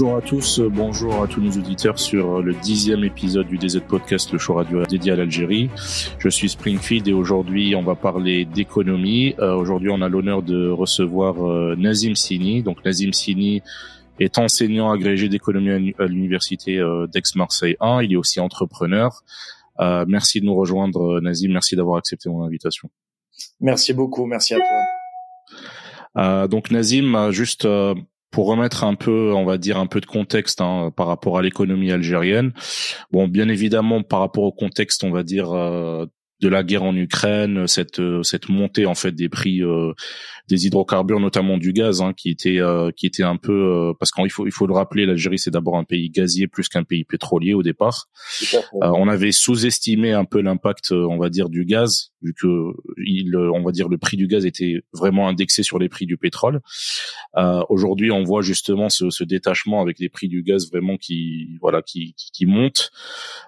[0.00, 4.32] Bonjour à tous, bonjour à tous nos auditeurs sur le dixième épisode du DZ Podcast,
[4.32, 5.68] le show radio dédié à l'Algérie.
[6.18, 9.34] Je suis Springfield et aujourd'hui on va parler d'économie.
[9.40, 12.62] Euh, aujourd'hui on a l'honneur de recevoir euh, Nazim Sini.
[12.62, 13.60] Donc Nazim Sini
[14.18, 18.02] est enseignant agrégé d'économie à l'université euh, d'Aix-Marseille 1.
[18.04, 19.22] Il est aussi entrepreneur.
[19.78, 22.88] merci de nous rejoindre Nazim, merci d'avoir accepté mon invitation.
[23.60, 24.60] Merci beaucoup, merci à
[26.14, 26.48] toi.
[26.48, 27.66] donc Nazim, juste
[28.30, 31.42] pour remettre un peu, on va dire un peu de contexte hein, par rapport à
[31.42, 32.52] l'économie algérienne.
[33.10, 36.06] Bon, bien évidemment, par rapport au contexte, on va dire euh,
[36.40, 39.92] de la guerre en Ukraine, cette cette montée en fait des prix euh,
[40.50, 44.10] des hydrocarbures, notamment du gaz, hein, qui était euh, qui était un peu euh, parce
[44.10, 47.04] qu'il faut il faut le rappeler, l'Algérie c'est d'abord un pays gazier plus qu'un pays
[47.04, 48.08] pétrolier au départ.
[48.74, 52.46] on avait sous-estimé un peu l'impact, on va dire, du gaz, vu que
[52.98, 56.16] il, on va dire le prix du gaz était vraiment indexé sur les prix du
[56.16, 56.60] pétrole.
[57.68, 61.82] Aujourd'hui, on voit justement ce, ce, détachement avec les prix du gaz vraiment qui voilà
[61.82, 62.90] qui qui, qui montent,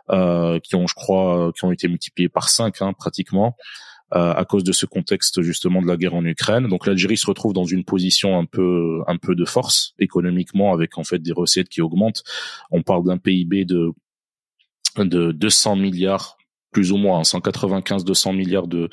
[0.09, 4.63] qui ont je crois qui ont été multipliés par 5 hein, pratiquement euh, à cause
[4.63, 6.69] de ce contexte justement de la guerre en Ukraine.
[6.69, 10.99] Donc l'Algérie se retrouve dans une position un peu un peu de force économiquement avec
[10.99, 12.23] en fait des recettes qui augmentent.
[12.71, 13.93] On parle d'un PIB de
[14.99, 16.37] de 200 milliards
[16.73, 18.89] plus ou moins 195 hein, 200 milliards de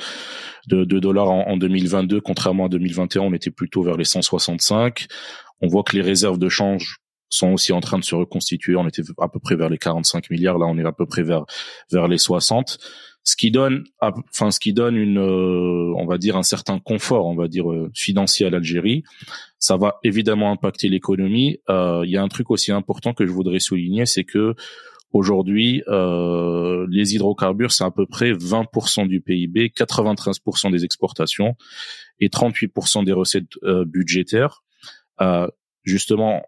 [0.67, 5.08] de, de dollars en, en, 2022 contrairement à 2021 on était plutôt vers les 165
[5.61, 6.98] on voit que les réserves de change
[7.30, 10.30] sont aussi en train de se reconstituer on était à peu près vers les 45
[10.30, 11.45] milliards là on est à peu près vers
[11.91, 12.80] vers les 60
[13.23, 17.27] ce qui donne, enfin ce qui donne une, euh, on va dire un certain confort,
[17.27, 19.03] on va dire euh, financier à l'Algérie.
[19.59, 21.59] Ça va évidemment impacter l'économie.
[21.69, 24.55] Euh, il y a un truc aussi important que je voudrais souligner, c'est que
[25.11, 31.55] aujourd'hui, les hydrocarbures c'est à peu près 20% du PIB, 93% des exportations
[32.20, 34.64] et 38% des recettes budgétaires.
[35.83, 36.43] justement,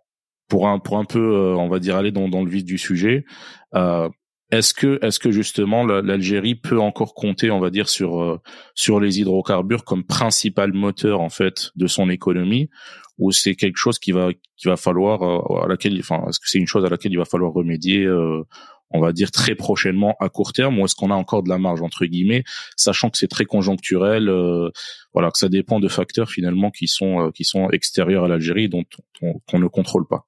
[0.52, 3.26] pour un pour un peu, on va dire aller dans, dans le vif du sujet.
[4.52, 8.38] Est-ce que, est-ce que justement l'Algérie peut encore compter, on va dire, sur euh,
[8.76, 12.70] sur les hydrocarbures comme principal moteur en fait de son économie,
[13.18, 16.50] ou c'est quelque chose qui va qui va falloir euh, à laquelle, enfin, est-ce que
[16.50, 18.44] c'est une chose à laquelle il va falloir remédier, euh,
[18.90, 21.58] on va dire très prochainement à court terme, ou est-ce qu'on a encore de la
[21.58, 22.44] marge entre guillemets,
[22.76, 24.30] sachant que c'est très conjoncturel,
[25.14, 28.84] voilà, que ça dépend de facteurs finalement qui sont qui sont extérieurs à l'Algérie, dont
[29.48, 30.28] qu'on ne contrôle pas.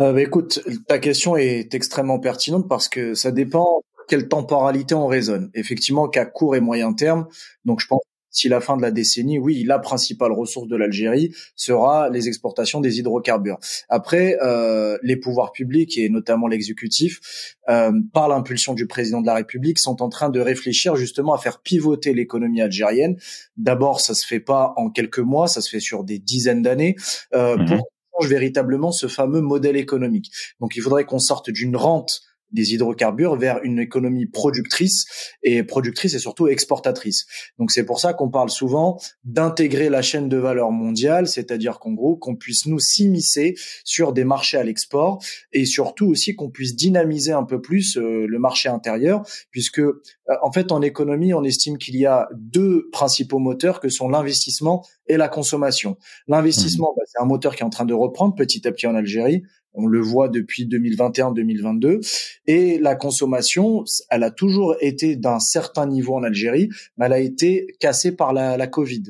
[0.00, 5.06] Euh, bah, écoute, ta question est extrêmement pertinente parce que ça dépend quelle temporalité on
[5.06, 5.50] raisonne.
[5.54, 7.26] Effectivement, qu'à court et moyen terme,
[7.64, 11.32] donc je pense si la fin de la décennie, oui, la principale ressource de l'Algérie
[11.54, 13.58] sera les exportations des hydrocarbures.
[13.90, 17.20] Après, euh, les pouvoirs publics et notamment l'exécutif,
[17.68, 21.38] euh, par l'impulsion du président de la République, sont en train de réfléchir justement à
[21.38, 23.16] faire pivoter l'économie algérienne.
[23.58, 26.96] D'abord, ça se fait pas en quelques mois, ça se fait sur des dizaines d'années.
[27.34, 27.91] Euh, mmh pour
[28.26, 30.30] véritablement ce fameux modèle économique.
[30.60, 32.22] Donc il faudrait qu'on sorte d'une rente
[32.52, 35.06] des hydrocarbures vers une économie productrice
[35.42, 37.26] et productrice et surtout exportatrice.
[37.58, 41.92] Donc c'est pour ça qu'on parle souvent d'intégrer la chaîne de valeur mondiale, c'est-à-dire qu'en
[41.92, 43.54] gros qu'on puisse nous s'immiscer
[43.84, 48.26] sur des marchés à l'export et surtout aussi qu'on puisse dynamiser un peu plus euh,
[48.26, 50.00] le marché intérieur puisque euh,
[50.42, 54.84] en fait en économie on estime qu'il y a deux principaux moteurs que sont l'investissement
[55.06, 55.96] et la consommation.
[56.28, 56.96] L'investissement, mmh.
[56.96, 59.42] bah, c'est un moteur qui est en train de reprendre petit à petit en Algérie.
[59.74, 62.00] On le voit depuis 2021-2022.
[62.46, 67.20] Et la consommation, elle a toujours été d'un certain niveau en Algérie, mais elle a
[67.20, 69.02] été cassée par la, Covid.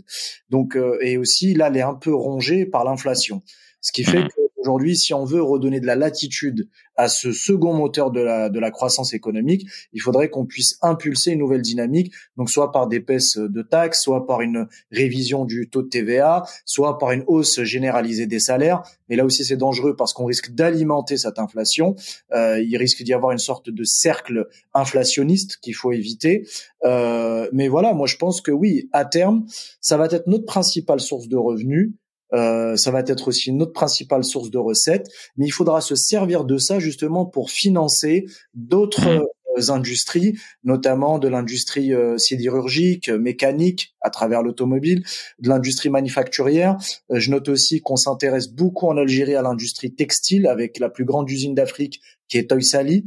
[0.51, 3.43] Donc, euh, et aussi, là, elle est un peu rongée par l'inflation.
[3.83, 4.29] Ce qui fait mmh.
[4.29, 8.61] qu'aujourd'hui, si on veut redonner de la latitude à ce second moteur de la, de
[8.61, 13.01] la croissance économique, il faudrait qu'on puisse impulser une nouvelle dynamique, donc soit par des
[13.01, 17.63] baisses de taxes, soit par une révision du taux de TVA, soit par une hausse
[17.63, 18.83] généralisée des salaires.
[19.09, 21.97] Mais là aussi, c'est dangereux parce qu'on risque d'alimenter cette inflation.
[22.33, 26.47] Euh, il risque d'y avoir une sorte de cercle inflationniste qu'il faut éviter.
[26.85, 29.45] Euh, mais voilà, moi je pense que oui, à terme,
[29.81, 31.93] ça va être notre principale source de revenus.
[32.35, 36.45] Euh, ça va être aussi notre principale source de recettes, mais il faudra se servir
[36.45, 39.25] de ça justement pour financer d'autres mmh.
[39.59, 45.05] euh, industries, notamment de l'industrie euh, sidérurgique, mécanique à travers l'automobile,
[45.41, 46.79] de l'industrie manufacturière.
[47.11, 51.31] je note aussi qu'on s'intéresse beaucoup en Algérie à l'industrie textile avec la plus grande
[51.31, 53.05] usine d'Afrique qui est Toysali.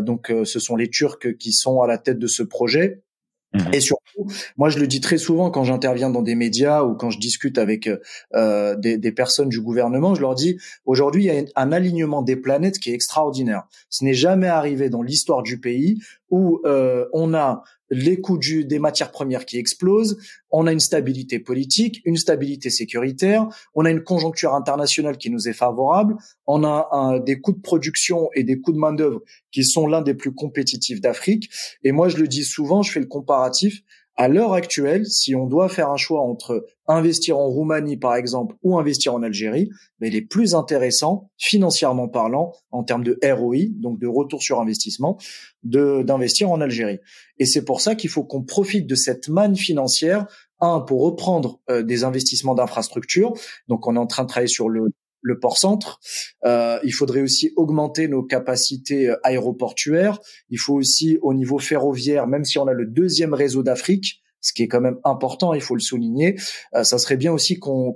[0.00, 3.04] donc ce sont les Turcs qui sont à la tête de ce projet.
[3.52, 3.74] Mhm.
[3.74, 4.26] Et surtout,
[4.56, 7.58] moi je le dis très souvent quand j'interviens dans des médias ou quand je discute
[7.58, 7.90] avec
[8.34, 12.22] euh, des, des, personnes du gouvernement, je leur dis aujourd'hui il y a un alignement
[12.22, 13.64] des planètes qui est extraordinaire.
[13.88, 16.00] Ce n'est jamais arrivé dans l'histoire du pays
[16.30, 20.16] où euh, on a les coûts du, des matières premières qui explosent,
[20.50, 25.48] on a une stabilité politique, une stabilité sécuritaire, on a une conjoncture internationale qui nous
[25.48, 26.16] est favorable,
[26.46, 29.22] on a des coûts de production et des coûts de main d'œuvre
[29.52, 31.50] qui sont l'un des plus compétitifs d'Afrique.
[31.84, 33.82] Et moi, je le dis souvent, je fais le comparatif.
[34.16, 38.56] À l'heure actuelle, si on doit faire un choix entre investir en Roumanie, par exemple,
[38.62, 39.70] ou investir en Algérie,
[40.00, 44.60] mais il est plus intéressant, financièrement parlant, en termes de ROI, donc de retour sur
[44.60, 45.18] investissement,
[45.62, 46.98] de, d'investir en Algérie.
[47.38, 50.26] Et c'est pour ça qu'il faut qu'on profite de cette manne financière,
[50.60, 53.32] un, pour reprendre euh, des investissements d'infrastructure.
[53.68, 54.88] Donc, on est en train de travailler sur le
[55.22, 56.00] le port-centre.
[56.44, 60.18] Euh, il faudrait aussi augmenter nos capacités euh, aéroportuaires.
[60.48, 64.52] Il faut aussi, au niveau ferroviaire, même si on a le deuxième réseau d'Afrique, ce
[64.52, 66.36] qui est quand même important, il faut le souligner,
[66.74, 67.94] euh, ça serait bien aussi qu'on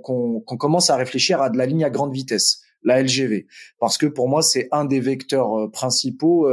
[0.59, 3.47] commence à réfléchir à de la ligne à grande vitesse, la LGV,
[3.79, 6.47] parce que pour moi c'est un des vecteurs euh, principaux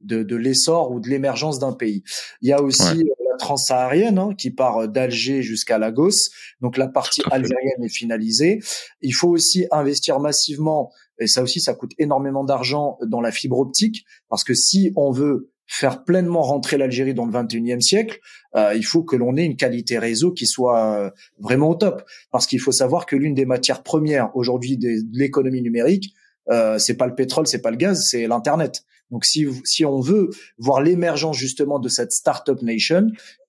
[0.00, 2.02] de, de l'essor ou de l'émergence d'un pays.
[2.42, 3.04] Il y a aussi
[3.40, 6.30] transsaharienne hein, qui part d'Alger jusqu'à Lagos.
[6.60, 8.60] Donc la partie algérienne est finalisée.
[9.00, 13.58] Il faut aussi investir massivement, et ça aussi ça coûte énormément d'argent dans la fibre
[13.58, 18.18] optique, parce que si on veut faire pleinement rentrer l'Algérie dans le 21e siècle,
[18.56, 22.02] euh, il faut que l'on ait une qualité réseau qui soit euh, vraiment au top.
[22.32, 26.12] Parce qu'il faut savoir que l'une des matières premières aujourd'hui de l'économie numérique,
[26.50, 28.82] euh, c'est pas le pétrole, c'est pas le gaz, c'est l'internet.
[29.12, 33.06] Donc si si on veut voir l'émergence justement de cette startup nation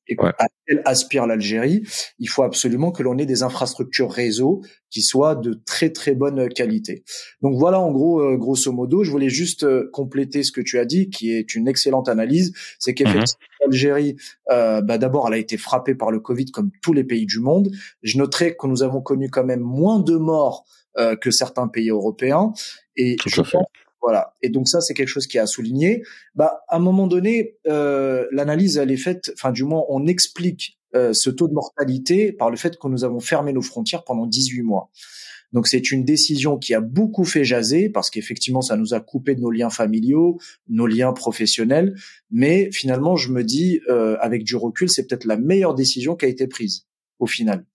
[0.07, 1.83] et à laquelle aspire l'Algérie,
[2.19, 6.49] il faut absolument que l'on ait des infrastructures réseau qui soient de très très bonne
[6.49, 7.03] qualité.
[7.41, 10.79] Donc voilà en gros euh, grosso modo, je voulais juste euh, compléter ce que tu
[10.79, 13.65] as dit qui est une excellente analyse, c'est qu'effectivement mhm.
[13.71, 14.15] l'Algérie
[14.51, 17.39] euh, bah, d'abord elle a été frappée par le Covid comme tous les pays du
[17.39, 17.71] monde.
[18.03, 20.65] Je noterai que nous avons connu quand même moins de morts
[20.97, 22.51] euh, que certains pays européens
[22.97, 23.65] et je pense
[24.01, 24.35] voilà.
[24.41, 26.03] Et donc ça, c'est quelque chose qui a souligné.
[26.35, 29.31] Bah, à un moment donné, euh, l'analyse, elle est faite.
[29.35, 33.03] Enfin, du moins, on explique euh, ce taux de mortalité par le fait que nous
[33.03, 34.89] avons fermé nos frontières pendant 18 mois.
[35.53, 39.35] Donc c'est une décision qui a beaucoup fait jaser parce qu'effectivement ça nous a coupé
[39.35, 40.39] de nos liens familiaux,
[40.69, 41.95] nos liens professionnels.
[42.29, 46.25] Mais finalement je me dis euh, avec du recul c'est peut-être la meilleure décision qui
[46.25, 46.87] a été prise
[47.19, 47.65] au final.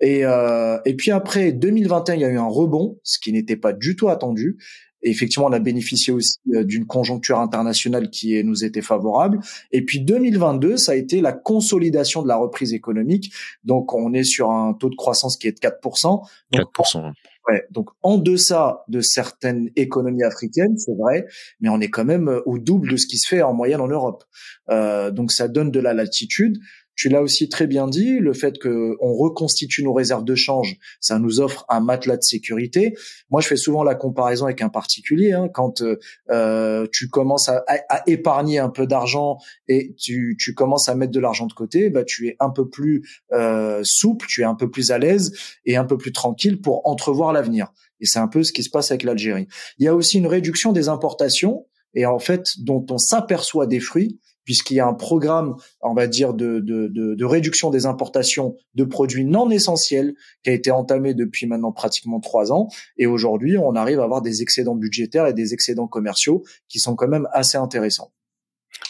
[0.00, 3.56] Et, euh, et puis après 2021 il y a eu un rebond, ce qui n'était
[3.56, 4.58] pas du tout attendu.
[5.04, 9.38] Et effectivement, on a bénéficié aussi euh, d'une conjoncture internationale qui nous était favorable.
[9.70, 13.32] Et puis 2022, ça a été la consolidation de la reprise économique.
[13.64, 16.26] Donc, on est sur un taux de croissance qui est de 4%.
[16.52, 17.12] 4%.
[17.46, 21.26] Ouais, donc en deçà de certaines économies africaines, c'est vrai,
[21.60, 23.82] mais on est quand même euh, au double de ce qui se fait en moyenne
[23.82, 24.24] en Europe.
[24.70, 26.58] Euh, donc ça donne de la latitude.
[26.96, 30.78] Tu l'as aussi très bien dit, le fait que on reconstitue nos réserves de change,
[31.00, 32.94] ça nous offre un matelas de sécurité.
[33.30, 35.32] Moi, je fais souvent la comparaison avec un particulier.
[35.32, 35.82] Hein, quand
[36.30, 39.38] euh, tu commences à, à, épargner un peu d'argent
[39.68, 42.68] et tu, tu, commences à mettre de l'argent de côté, bah, tu es un peu
[42.68, 45.32] plus euh, souple, tu es un peu plus à l'aise
[45.64, 47.72] et un peu plus tranquille pour entrevoir l'avenir.
[48.00, 49.46] Et c'est un peu ce qui se passe avec l'Algérie.
[49.78, 53.80] Il y a aussi une réduction des importations et en fait dont on s'aperçoit des
[53.80, 57.86] fruits puisqu'il y a un programme, on va dire, de, de, de, de, réduction des
[57.86, 62.68] importations de produits non essentiels qui a été entamé depuis maintenant pratiquement trois ans.
[62.96, 66.94] Et aujourd'hui, on arrive à avoir des excédents budgétaires et des excédents commerciaux qui sont
[66.94, 68.12] quand même assez intéressants.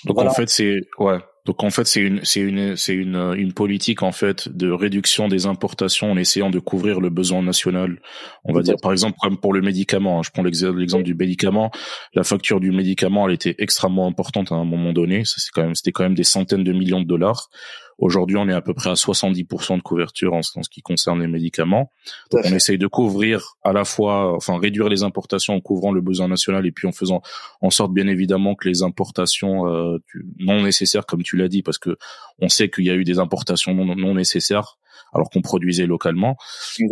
[0.04, 1.18] Donc en fait, c'est ouais.
[1.46, 5.28] Donc en fait, c'est une c'est une c'est une une politique en fait de réduction
[5.28, 8.00] des importations en essayant de couvrir le besoin national.
[8.44, 10.18] On va dire par exemple comme pour le médicament.
[10.18, 11.70] Hein, je prends l'exemple du médicament.
[12.14, 15.26] La facture du médicament, elle était extrêmement importante à un moment donné.
[15.26, 17.50] Ça c'est quand même c'était quand même des centaines de millions de dollars.
[17.98, 21.28] Aujourd'hui, on est à peu près à 70% de couverture en, ce qui concerne les
[21.28, 21.92] médicaments.
[22.30, 26.00] Donc, on essaye de couvrir à la fois, enfin, réduire les importations en couvrant le
[26.00, 27.22] besoin national et puis en faisant
[27.60, 29.98] en sorte, bien évidemment, que les importations euh,
[30.38, 31.96] non nécessaires, comme tu l'as dit, parce que
[32.40, 34.78] on sait qu'il y a eu des importations non nécessaires,
[35.14, 36.36] alors qu'on produisait localement.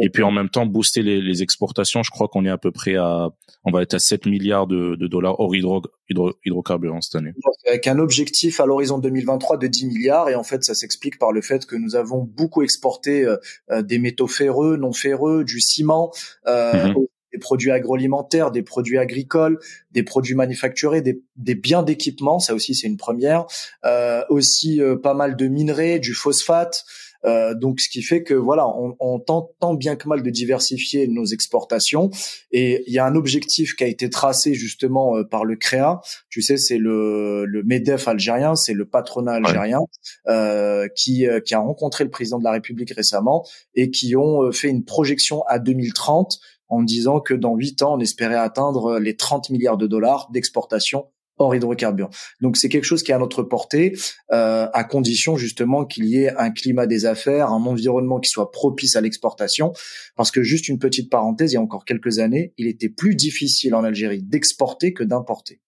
[0.01, 2.03] Et puis en même temps, booster les, les exportations.
[2.03, 3.31] Je crois qu'on est à peu près à,
[3.65, 7.33] on va être à 7 milliards de, de dollars hors hydro, hydro, hydrocarbures cette année.
[7.67, 10.29] Avec un objectif à l'horizon 2023 de 10 milliards.
[10.29, 13.37] Et en fait, ça s'explique par le fait que nous avons beaucoup exporté euh,
[13.71, 16.13] euh, des métaux ferreux, non ferreux, du ciment.
[16.47, 17.07] Euh, mhm.
[17.33, 19.59] des produits agroalimentaires, des produits agricoles,
[19.91, 23.47] des produits manufacturés, des, des biens d'équipement, ça aussi c'est une première,
[23.85, 26.85] euh, aussi euh, pas mal de minerais, du phosphate,
[27.25, 30.31] euh, donc, ce qui fait que voilà, on, on, tente tant bien que mal de
[30.31, 32.11] diversifier nos exportations.
[32.51, 36.01] Et il y a un objectif qui a été tracé justement euh, par le CREA.
[36.31, 39.81] Tu sais, c'est le, le Medef algérien, c'est le patronat algérien
[40.29, 44.51] euh, qui, euh, qui a rencontré le président de la République récemment et qui ont
[44.53, 46.39] fait une projection à 2030
[46.69, 51.07] en disant que dans huit ans, on espérait atteindre les 30 milliards de dollars d'exportation
[51.43, 52.11] hors hydrocarbures.
[52.41, 53.97] Donc c'est quelque chose qui est à notre portée,
[54.33, 58.51] euh, à condition justement qu'il y ait un climat des affaires, un environnement qui soit
[58.51, 59.73] propice à l'exportation.
[60.17, 63.15] Parce que juste une petite parenthèse, il y a encore quelques années, il était plus
[63.15, 65.61] difficile en Algérie d'exporter que d'importer.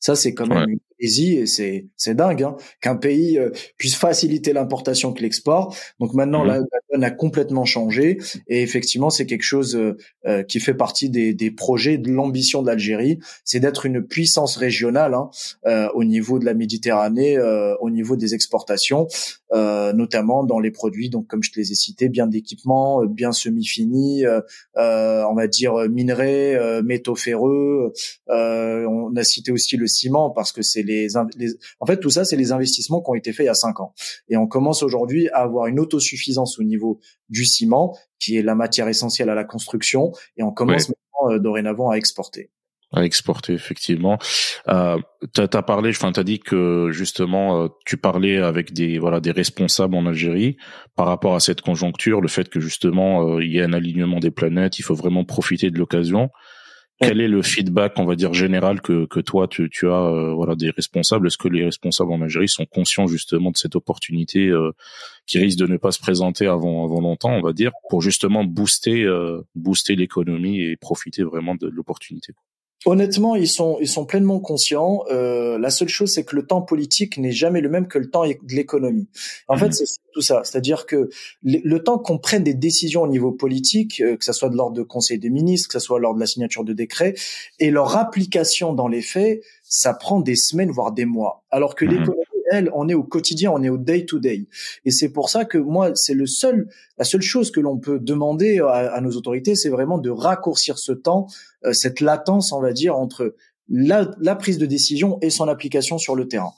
[0.00, 5.12] Ça, c'est quand même et c'est c'est dingue hein, qu'un pays euh, puisse faciliter l'importation
[5.12, 5.76] que l'export.
[5.98, 6.48] Donc maintenant, mmh.
[6.48, 6.60] la,
[6.92, 11.34] donne a complètement changé et effectivement, c'est quelque chose euh, euh, qui fait partie des,
[11.34, 15.30] des projets de l'ambition de l'Algérie, c'est d'être une puissance régionale hein,
[15.94, 17.38] au niveau de la Méditerranée,
[17.80, 19.08] au niveau des exportations,
[19.52, 24.24] notamment dans les produits, donc comme je te les ai cités, bien d'équipement, bien semi-finis,
[24.76, 27.92] on va dire minerais, métaux ferreux.
[28.28, 30.91] on a cité aussi le ciment parce que c'est les,
[31.80, 33.80] en fait tout ça c'est les investissements qui ont été faits il y a cinq
[33.80, 33.94] ans
[34.28, 38.54] et on commence aujourd'hui à avoir une autosuffisance au niveau du ciment qui est la
[38.54, 42.50] matière essentielle à la construction et on commence maintenant euh, dorénavant à exporter
[42.92, 44.18] à exporter effectivement.
[44.68, 44.98] Euh,
[45.32, 49.30] t'as as parlé, enfin t'as dit que justement euh, tu parlais avec des voilà des
[49.30, 50.56] responsables en Algérie
[50.94, 54.20] par rapport à cette conjoncture, le fait que justement euh, il y a un alignement
[54.20, 56.30] des planètes, il faut vraiment profiter de l'occasion.
[57.02, 60.32] Quel est le feedback, on va dire général que, que toi tu, tu as euh,
[60.32, 61.26] voilà des responsables?
[61.26, 64.70] Est-ce que les responsables en Algérie sont conscients justement de cette opportunité euh,
[65.26, 68.44] qui risque de ne pas se présenter avant avant longtemps, on va dire, pour justement
[68.44, 72.34] booster euh, booster l'économie et profiter vraiment de l'opportunité?
[72.84, 75.04] Honnêtement, ils sont ils sont pleinement conscients.
[75.10, 78.10] Euh, la seule chose, c'est que le temps politique n'est jamais le même que le
[78.10, 79.08] temps de l'économie.
[79.48, 79.72] En fait, mhm.
[79.72, 80.42] c'est tout ça.
[80.44, 81.08] C'est-à-dire que
[81.44, 84.76] le, temps qu'on prenne des décisions au niveau politique, euh, que ce soit de l'ordre
[84.76, 87.14] de conseil des ministres, que ce soit lors de la signature de décrets,
[87.60, 91.44] et leur application dans les faits, ça prend des semaines voire des mois.
[91.50, 91.92] Alors que mhm.
[91.92, 92.24] l'économie
[92.72, 94.46] on est au quotidien, on est au day to day.
[94.84, 96.68] Et c'est pour ça que moi, c'est le seul,
[96.98, 100.92] la seule chose que l'on peut demander à, nos autorités, c'est vraiment de raccourcir ce
[100.92, 101.26] temps,
[101.64, 103.34] euh, cette latence, on va dire, entre
[103.72, 106.52] la, prise de décision et son application sur le terrain.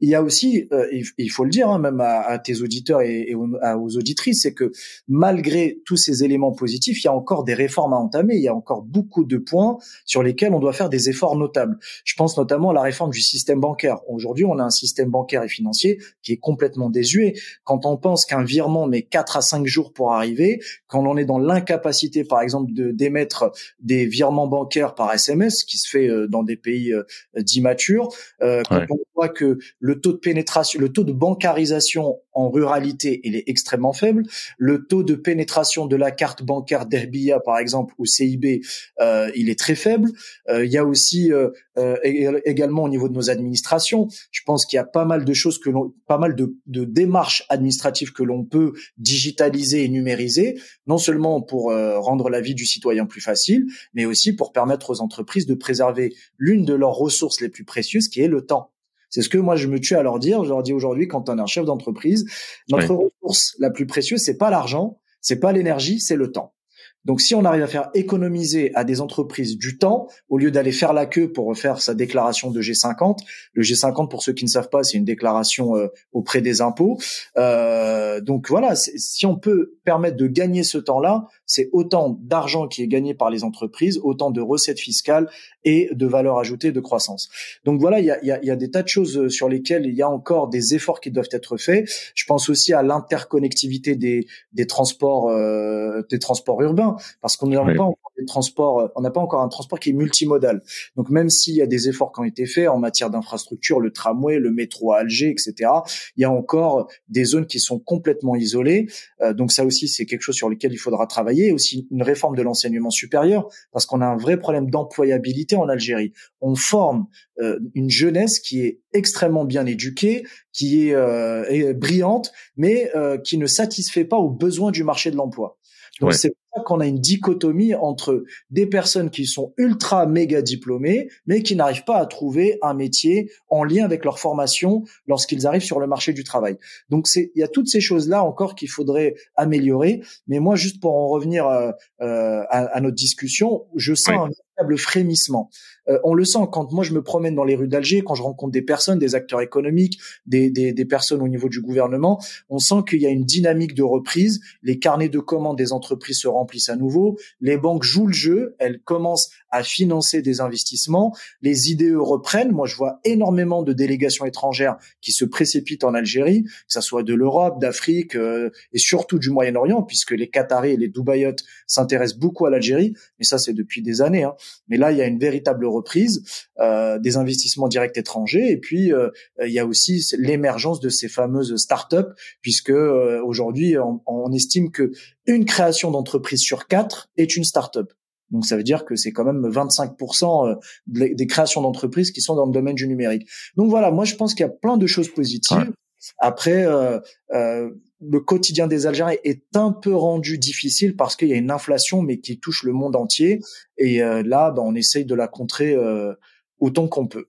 [0.00, 0.86] Il y a aussi, euh,
[1.18, 4.70] il, faut le dire, hein, même à, tes auditeurs et, aux, auditrices, c'est que
[5.08, 8.36] malgré tous ces éléments positifs, il y a encore des réformes à entamer.
[8.36, 11.76] Il y a encore beaucoup de points sur lesquels on doit faire des efforts notables.
[12.04, 13.98] Je pense notamment à la réforme du système bancaire.
[14.08, 17.34] Aujourd'hui, on a un système bancaire et financier qui est complètement désuet.
[17.64, 21.24] Quand on pense qu'un virement met 4 à 5 jours pour arriver, quand on est
[21.24, 23.50] dans l'incapacité, par exemple, de d'émettre
[23.80, 27.02] des virements bancaires par SMS, qui se fait euh, dans des pays euh,
[27.36, 28.08] dits matures,
[28.42, 33.20] euh, quand on voit que le taux de pénétration, le taux de bancarisation en ruralité,
[33.24, 34.24] il est extrêmement faible.
[34.58, 38.62] Le taux de pénétration de la carte bancaire d'Herbia, par exemple, ou CIB,
[39.00, 40.10] euh, il est très faible.
[40.48, 41.96] Euh, il y a aussi euh, euh
[42.44, 45.58] également au niveau de nos administrations, je pense qu'il y a pas mal de choses
[45.58, 50.98] que l'on, pas mal de, de démarches administratives que l'on peut digitaliser et numériser, non
[50.98, 55.00] seulement pour euh, rendre la vie du citoyen plus facile, mais aussi pour permettre aux
[55.00, 58.70] entreprises de préserver l'une de leurs ressources les plus précieuses, qui est le temps.
[59.10, 60.44] C'est ce que moi je me tue à leur dire.
[60.44, 62.24] Je leur dis aujourd'hui, quand on est un chef d'entreprise,
[62.70, 66.54] notre ressource la plus précieuse, c'est pas l'argent, c'est pas l'énergie, c'est le temps.
[67.04, 70.72] Donc, si on arrive à faire économiser à des entreprises du temps, au lieu d'aller
[70.72, 73.18] faire la queue pour refaire sa déclaration de G50,
[73.52, 76.98] le G50, pour ceux qui ne savent pas, c'est une déclaration euh, auprès des impôts.
[77.38, 82.82] Euh, donc voilà, si on peut permettre de gagner ce temps-là, c'est autant d'argent qui
[82.82, 85.28] est gagné par les entreprises, autant de recettes fiscales
[85.64, 87.28] et de valeur ajoutée, de croissance.
[87.64, 89.86] Donc voilà, il y a, y, a, y a, des tas de choses sur lesquelles
[89.86, 91.88] il y a encore des efforts qui doivent être faits.
[92.14, 96.89] Je pense aussi à l'interconnectivité des, des transports, euh, des transports urbains
[97.20, 99.90] parce qu'on n'a pas encore des transports, euh, on n'a pas encore un transport qui
[99.90, 100.62] est multimodal.
[100.96, 103.92] Donc même s'il y a des efforts qui ont été faits en matière d'infrastructure, le
[103.92, 105.70] tramway, le métro à Alger, etc.,
[106.16, 108.86] il y a encore des zones qui sont complètement isolées.
[109.20, 111.52] Euh, donc ça aussi, c'est quelque chose sur lequel il faudra travailler.
[111.52, 116.12] Aussi une réforme de l'enseignement supérieur, parce qu'on a un vrai problème d'employabilité en Algérie.
[116.40, 117.06] On forme
[117.40, 122.90] euh, une jeunesse qui est extrêmement bien éduquée, qui est, brillante, mais
[123.24, 125.58] qui ne satisfait pas aux besoins du marché de l'emploi.
[126.00, 130.42] Donc c'est pour ça qu'on a une dichotomie entre des personnes qui sont ultra méga
[130.42, 135.46] diplômées, mais qui n'arrivent pas à trouver un métier en lien avec leur formation lorsqu'ils
[135.46, 136.56] arrivent sur le marché du travail.
[136.88, 140.02] Donc c'est, il y a toutes ces choses-là encore qu'il faudrait améliorer.
[140.26, 144.28] Mais moi, juste pour en revenir euh, euh à, à, notre discussion, je sens un
[144.28, 145.50] véritable frémissement.
[145.88, 148.22] Euh, on le sent quand moi je me promène dans les rues d'Alger, quand je
[148.22, 152.58] rencontre des personnes, des acteurs économiques, des, des, des personnes au niveau du gouvernement, on
[152.58, 154.40] sent qu'il y a une dynamique de reprise.
[154.62, 157.18] Les carnets de commandes des entreprises se remplissent à nouveau.
[157.40, 161.14] Les banques jouent le jeu, elles commencent à financer des investissements.
[161.42, 162.52] Les IDE reprennent.
[162.52, 167.02] Moi, je vois énormément de délégations étrangères qui se précipitent en Algérie, que ça soit
[167.02, 172.18] de l'Europe, d'Afrique euh, et surtout du Moyen-Orient, puisque les Qataris et les Dubaïotes s'intéressent
[172.18, 172.94] beaucoup à l'Algérie.
[173.18, 174.24] Mais ça, c'est depuis des années.
[174.24, 174.34] Hein.
[174.68, 176.22] Mais là, il y a une véritable reprise
[176.60, 179.08] euh, des investissements directs étrangers et puis euh,
[179.44, 184.70] il y a aussi l'émergence de ces fameuses startups puisque euh, aujourd'hui on, on, estime
[184.70, 184.92] que
[185.26, 187.92] une création d'entreprise sur quatre est une startup.
[188.30, 190.56] Donc ça veut dire que c'est quand même 25%
[190.86, 193.28] des créations d'entreprises qui sont dans le domaine du numérique.
[193.56, 195.72] Donc voilà, moi je pense qu'il y a plein de choses positives.
[196.18, 196.98] Après, euh,
[197.32, 197.70] euh,
[198.00, 202.02] le quotidien des Algériens est un peu rendu difficile parce qu'il y a une inflation,
[202.02, 203.40] mais qui touche le monde entier.
[203.76, 206.14] Et euh, là, ben, on essaye de la contrer euh,
[206.58, 207.26] autant qu'on peut.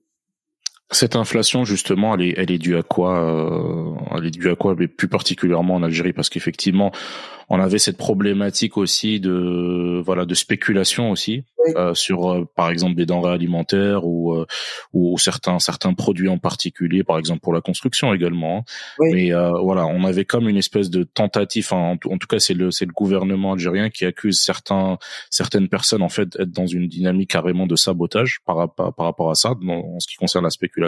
[0.92, 4.54] Cette inflation, justement, elle est, elle est due à quoi euh, Elle est due à
[4.54, 6.92] quoi, mais plus particulièrement en Algérie, parce qu'effectivement,
[7.48, 11.44] on avait cette problématique aussi de voilà de spéculation aussi
[11.76, 14.46] euh, sur euh, par exemple des denrées alimentaires ou euh,
[14.94, 18.64] ou certains certains produits en particulier, par exemple pour la construction également.
[18.66, 19.04] Hein.
[19.12, 21.72] Mais voilà, on avait comme une espèce de tentative.
[21.72, 24.96] en, tout, en tout cas, c'est le c'est le gouvernement algérien qui accuse certains
[25.28, 29.30] certaines personnes en fait d'être dans une dynamique carrément de sabotage par, par, par rapport
[29.30, 30.81] à ça en ce qui concerne la spéculation.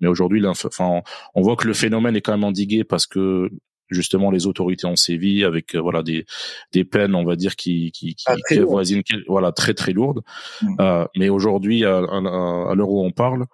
[0.00, 1.02] Mais aujourd'hui, enfin,
[1.34, 3.50] on voit que le phénomène est quand même endigué parce que
[3.90, 6.26] justement les autorités ont sévi avec euh, voilà des
[6.72, 10.22] des peines on va dire qui qui qui, ah, qui avoisinent voilà très très lourdes.
[10.62, 10.76] Mmh.
[10.80, 13.46] euh, mais aujourd'hui à, à, l'heure où on parle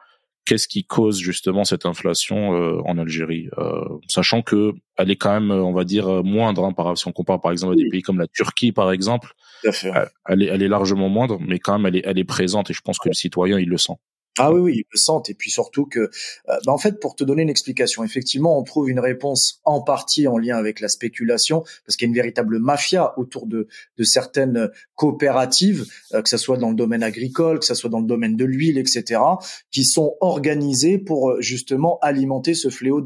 [0.45, 3.49] qu'est-ce qui cause justement cette inflation euh, en Algérie?
[3.59, 7.13] Euh, sachant que elle est quand même on va dire moindre hein, par si on
[7.13, 10.69] compare par exemple à des pays comme la Turquie par exemple elle est elle est
[10.69, 13.15] largement moindre mais quand même elle est elle est présente et je pense que le
[13.15, 13.95] citoyen il le sent
[14.39, 15.29] ah oui, oui, ils le sentent.
[15.29, 16.09] Et puis surtout que, euh,
[16.65, 20.27] bah en fait, pour te donner une explication, effectivement, on trouve une réponse en partie
[20.27, 24.05] en lien avec la spéculation, parce qu'il y a une véritable mafia autour de, de
[24.05, 25.85] certaines coopératives,
[26.15, 28.47] euh, que ce soit dans le domaine agricole, que ce soit dans le domaine de
[28.47, 29.21] l'huile, etc.,
[29.71, 33.05] qui sont organisées pour euh, justement alimenter ce fléau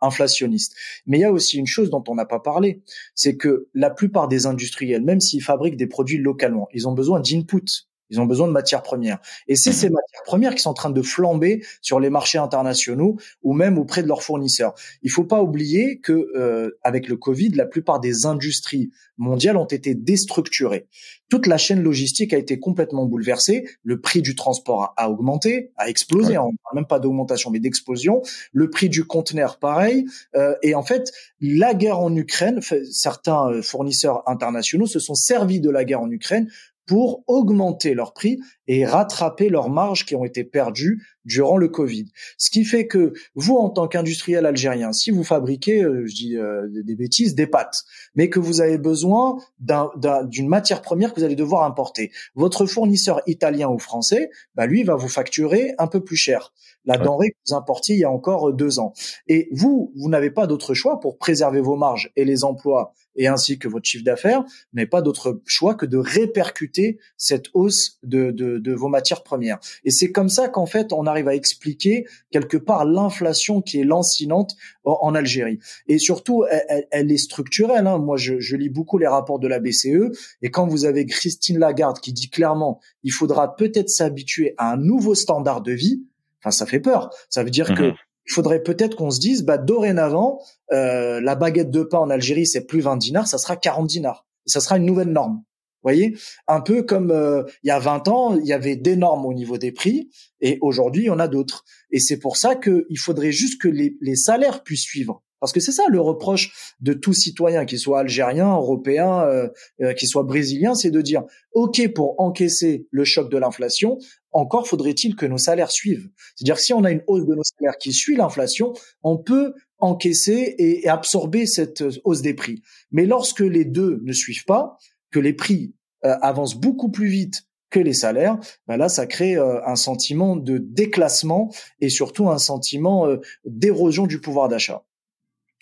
[0.00, 0.74] inflationniste.
[1.06, 2.82] Mais il y a aussi une chose dont on n'a pas parlé,
[3.14, 7.20] c'est que la plupart des industriels, même s'ils fabriquent des produits localement, ils ont besoin
[7.20, 9.18] d'input ils ont besoin de matières premières.
[9.48, 13.16] Et c'est ces matières premières qui sont en train de flamber sur les marchés internationaux
[13.42, 14.74] ou même auprès de leurs fournisseurs.
[15.02, 19.66] Il faut pas oublier que euh, avec le Covid, la plupart des industries mondiales ont
[19.66, 20.86] été déstructurées.
[21.28, 23.64] Toute la chaîne logistique a été complètement bouleversée.
[23.84, 26.36] Le prix du transport a, augmenté, a explosé.
[26.38, 28.22] On ne parle même pas d'augmentation, mais d'explosion.
[28.52, 30.06] Le prix du conteneur, pareil.
[30.34, 35.60] Euh, et en fait, la guerre en Ukraine, certains euh, fournisseurs internationaux se sont servis
[35.60, 36.50] de la guerre en Ukraine
[36.90, 42.06] pour augmenter leurs prix et rattraper leurs marges qui ont été perdues durant le Covid.
[42.38, 46.36] Ce qui fait que vous, en tant qu'industriel algérien, si vous fabriquez, euh, je dis
[46.36, 47.82] euh, des bêtises, des pâtes,
[48.14, 53.20] mais que vous avez besoin d'une matière première que vous allez devoir importer, votre fournisseur
[53.26, 56.52] italien ou français, bah lui va vous facturer un peu plus cher
[56.84, 58.92] la denrée que vous importiez il y a encore euh, deux ans.
[59.26, 63.26] Et vous, vous n'avez pas d'autre choix pour préserver vos marges et les emplois et
[63.26, 68.30] ainsi que votre chiffre d'affaires, mais pas d'autre choix que de répercuter cette hausse de,
[68.30, 69.58] de, de vos matières premières.
[69.84, 73.84] Et c'est comme ça qu'en fait, on arrive à expliquer quelque part l'inflation qui est
[73.84, 74.54] lancinante
[74.84, 75.58] en, Algérie.
[75.88, 77.86] Et surtout, elle, elle est structurelle.
[77.86, 77.98] Hein.
[77.98, 81.58] Moi, je, je lis beaucoup les rapports de la BCE, et quand vous avez Christine
[81.58, 86.04] Lagarde qui dit clairement, il faudra peut-être s'habituer à un nouveau standard de vie,
[86.42, 87.10] Enfin, ça fait peur.
[87.28, 87.94] Ça veut dire que mhm.
[88.26, 90.40] il faudrait peut-être qu'on se dise, bah dorénavant,
[90.72, 94.26] euh, la baguette de pain en Algérie, c'est plus 20 dinars, ça sera 40 dinars.
[94.46, 95.42] Et ça sera une nouvelle norme.
[95.82, 96.16] Voyez,
[96.46, 99.32] un peu comme euh, il y a 20 ans, il y avait des normes au
[99.32, 101.64] niveau des prix, et aujourd'hui, on a d'autres.
[101.90, 105.22] Et c'est pour ça qu'il faudrait juste que les, les salaires puissent suivre.
[105.40, 109.48] Parce que c'est ça le reproche de tout citoyen, qu'il soit algérien, européen, euh,
[109.80, 113.98] euh qu'il soit brésilien, c'est de dire, OK, pour encaisser le choc de l'inflation,
[114.32, 116.08] encore faudrait-il que nos salaires suivent.
[116.36, 120.54] C'est-à-dire si on a une hausse de nos salaires qui suit l'inflation, on peut encaisser
[120.58, 122.62] et, absorber cette hausse des prix.
[122.92, 124.76] Mais lorsque les deux ne suivent pas,
[125.10, 129.36] que les prix euh, avancent beaucoup plus vite que les salaires, ben là, ça crée
[129.36, 133.06] euh, un sentiment de déclassement et surtout un sentiment
[133.44, 134.82] d'érosion du pouvoir d'achat.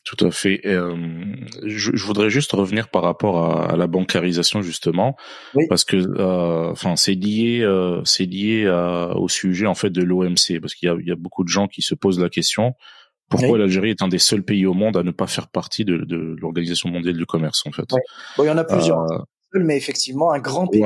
[0.08, 0.62] Tout à fait.
[0.64, 0.96] Euh,
[1.66, 5.16] je, je, voudrais juste revenir par rapport à, à la bancarisation justement,
[5.68, 8.66] parce que euh, enfin c'est lié euh, c'est lié
[9.16, 11.50] au sujet en fait de l'OMC, parce qu'il y a, il y a beaucoup de
[11.50, 12.72] gens qui se posent la question
[13.28, 15.98] pourquoi l'Algérie est un des seuls pays au monde à ne pas faire partie de,
[15.98, 17.84] de l'Organisation mondiale du commerce en fait?
[18.38, 19.04] Bon, il y en a plusieurs,
[19.54, 20.82] mais effectivement un grand pays,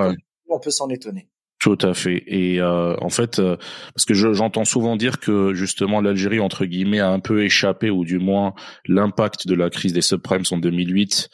[0.48, 1.28] on peut s'en étonner.
[1.62, 2.24] Tout à fait.
[2.26, 3.56] Et euh, en fait, euh,
[3.94, 8.04] parce que j'entends souvent dire que justement l'Algérie entre guillemets a un peu échappé, ou
[8.04, 8.54] du moins
[8.86, 11.28] l'impact de la crise des subprimes en 2008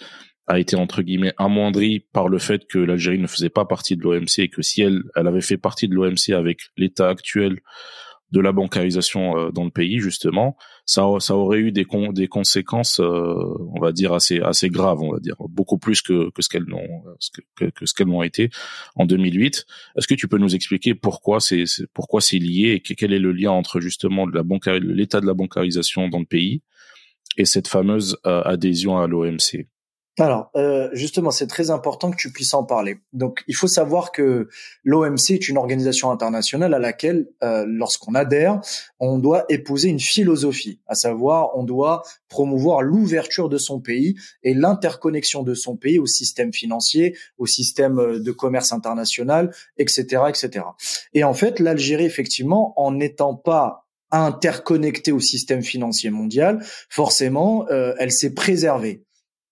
[0.47, 4.03] a été entre guillemets amoindri par le fait que l'Algérie ne faisait pas partie de
[4.03, 7.61] l'OMC et que si elle, elle avait fait partie de l'OMC avec l'état actuel
[8.31, 13.35] de la bancarisation euh, dans le pays justement, ça aurait eu des conséquences, euh,
[13.75, 16.87] on va dire assez graves, on va dire beaucoup plus que ce qu'elles n'ont
[17.57, 18.51] que, que, ce qu'elles l'ont été
[18.97, 19.67] en 2008.
[19.97, 23.81] Est-ce que tu peux nous expliquer pourquoi c'est lié et quel est le lien entre
[23.81, 26.63] justement l'état de la bancarisation dans le pays
[27.37, 29.67] et cette fameuse euh, adhésion à l'OMC
[30.25, 32.99] alors, euh, justement, c'est très important que tu puisses en parler.
[33.13, 34.49] Donc, il faut savoir que
[34.83, 38.61] l'OMC est une organisation internationale à laquelle, euh, lorsqu'on adhère,
[38.99, 44.55] on doit épouser une philosophie, à savoir, on doit promouvoir l'ouverture de son pays et
[44.55, 50.65] l'interconnexion de son pays au système financier, au système euh, de commerce international, etc., etc.
[51.15, 58.11] Et en fait, l'Algérie, effectivement, en n'étant pas interconnectée au système financier mondial, forcément, elle
[58.11, 59.05] s'est préservée.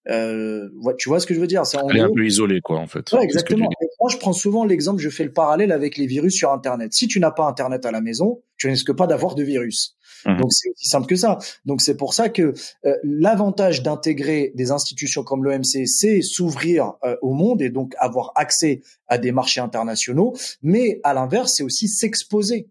[0.08, 2.78] Euh, tu vois ce que je veux dire C'est Elle est un peu isolée, quoi,
[2.78, 3.10] en fait.
[3.12, 3.68] Ouais, exactement.
[4.00, 6.92] moi, je prends souvent l'exemple, je fais le parallèle avec les virus sur Internet.
[6.92, 9.96] Si tu n'as pas Internet à la maison, tu risques pas d'avoir de virus.
[10.24, 10.36] Mmh.
[10.38, 11.38] Donc c'est aussi simple que ça.
[11.64, 17.16] Donc c'est pour ça que euh, l'avantage d'intégrer des institutions comme l'OMC, c'est s'ouvrir euh,
[17.22, 20.34] au monde et donc avoir accès à des marchés internationaux.
[20.62, 22.68] Mais à l'inverse, c'est aussi s'exposer.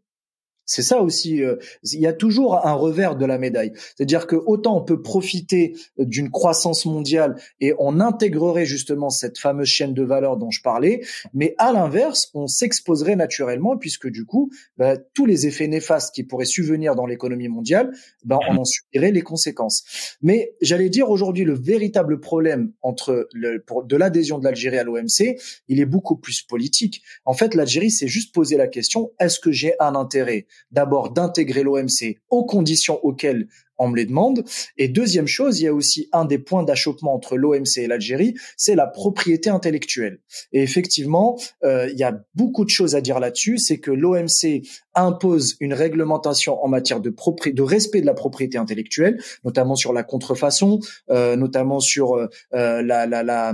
[0.65, 1.43] C'est ça aussi.
[1.43, 3.73] Euh, il y a toujours un revers de la médaille.
[3.75, 9.67] C'est-à-dire que autant on peut profiter d'une croissance mondiale et on intégrerait justement cette fameuse
[9.67, 11.01] chaîne de valeur dont je parlais,
[11.33, 16.23] mais à l'inverse, on s'exposerait naturellement puisque du coup, bah, tous les effets néfastes qui
[16.23, 17.91] pourraient subvenir dans l'économie mondiale,
[18.23, 19.83] ben, on en subirait les conséquences.
[20.21, 25.79] Mais j'allais dire aujourd'hui, le véritable problème entre de l'adhésion de l'Algérie à l'OMC, il
[25.79, 27.01] est beaucoup plus politique.
[27.25, 30.47] En fait, l'Algérie s'est juste posé la question est-ce que j'ai un intérêt?
[30.71, 34.43] D'abord d'intégrer l'OMC aux conditions auxquelles on me les demande.
[34.77, 38.35] Et deuxième chose, il y a aussi un des points d'achoppement entre l'OMC et l'Algérie,
[38.57, 40.19] c'est la propriété intellectuelle.
[40.51, 43.57] Et effectivement, euh, il y a beaucoup de choses à dire là-dessus.
[43.57, 44.61] C'est que l'OMC
[44.93, 50.03] impose une réglementation en matière de, de respect de la propriété intellectuelle, notamment sur la
[50.03, 53.53] contrefaçon, euh, notamment sur euh, la, la, la,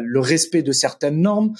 [0.00, 1.54] le respect de certaines normes,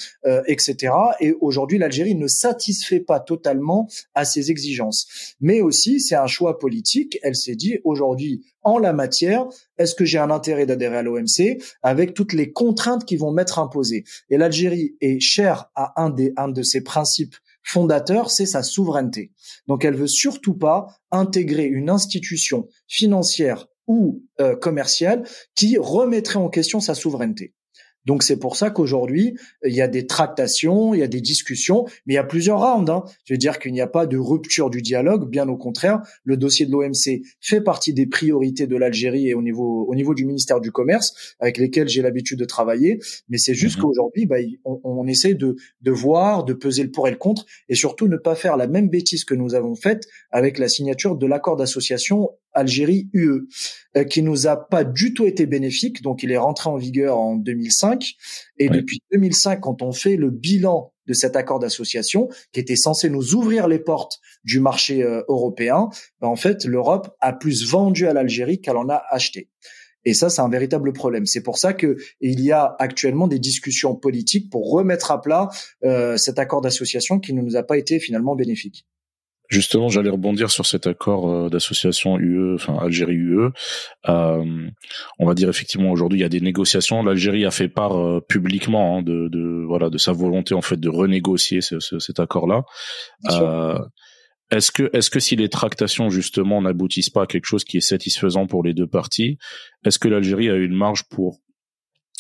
[0.47, 0.93] etc.
[1.21, 5.35] Et aujourd'hui, l'Algérie ne satisfait pas totalement à ces exigences.
[5.41, 7.19] Mais aussi, c'est un choix politique.
[7.23, 9.47] Elle s'est dit aujourd'hui en la matière,
[9.79, 13.59] est-ce que j'ai un intérêt d'adhérer à l'OMC avec toutes les contraintes qui vont m'être
[13.59, 14.05] imposées?
[14.29, 19.33] Et l'Algérie est chère à un des de ses principes fondateurs, c'est sa souveraineté.
[19.67, 26.49] Donc elle veut surtout pas intégrer une institution financière ou euh, commerciale qui remettrait en
[26.49, 27.55] question sa souveraineté.
[28.07, 31.85] Donc c'est pour ça qu'aujourd'hui, il y a des tractations, il y a des discussions,
[32.07, 32.91] mais il y a plusieurs rounds.
[32.91, 33.03] Hein.
[33.25, 36.01] Je veux dire qu'il n'y a pas de rupture du dialogue, bien au contraire.
[36.25, 40.15] Le dossier de l'OMC fait partie des priorités de l'Algérie et au niveau au niveau
[40.15, 43.01] du ministère du Commerce, avec lesquels j'ai l'habitude de travailler.
[43.29, 43.83] Mais c'est juste mhm.
[43.83, 47.45] qu'aujourd'hui, bah, on, on, essaie de de voir, de peser le pour et le contre,
[47.69, 51.17] et surtout ne pas faire la même bêtise que nous avons faite avec la signature
[51.17, 53.49] de l'accord d'association Algérie-UE,
[53.97, 56.03] euh, qui nous a pas du tout été bénéfique.
[56.03, 58.15] Donc, il est rentré en vigueur en 2005.
[58.59, 63.09] Et depuis 2005, quand on fait le bilan de cet accord d'association, qui était censé
[63.09, 65.89] nous ouvrir les portes du marché euh, européen,
[66.21, 69.49] ben, en fait, l'Europe a plus vendu à l'Algérie qu'elle en a acheté.
[70.07, 71.27] Et ça, c'est un véritable problème.
[71.27, 75.49] C'est pour ça que il y a actuellement des discussions politiques pour remettre à plat
[75.85, 78.87] euh, cet accord d'association qui ne nous a pas été finalement bénéfique.
[79.49, 83.51] Justement, j'allais rebondir sur cet accord euh, d'association UE, enfin Algérie-UE.
[84.09, 84.69] Euh,
[85.19, 87.03] on va dire effectivement aujourd'hui il y a des négociations.
[87.03, 90.79] L'Algérie a fait part euh, publiquement hein, de, de, voilà de sa volonté en fait
[90.79, 92.65] de renégocier ce, ce, cet accord-là.
[93.31, 93.79] Euh,
[94.51, 97.81] est-ce que est-ce que si les tractations justement n'aboutissent pas à quelque chose qui est
[97.81, 99.39] satisfaisant pour les deux parties,
[99.85, 101.39] est-ce que l'Algérie a une marge pour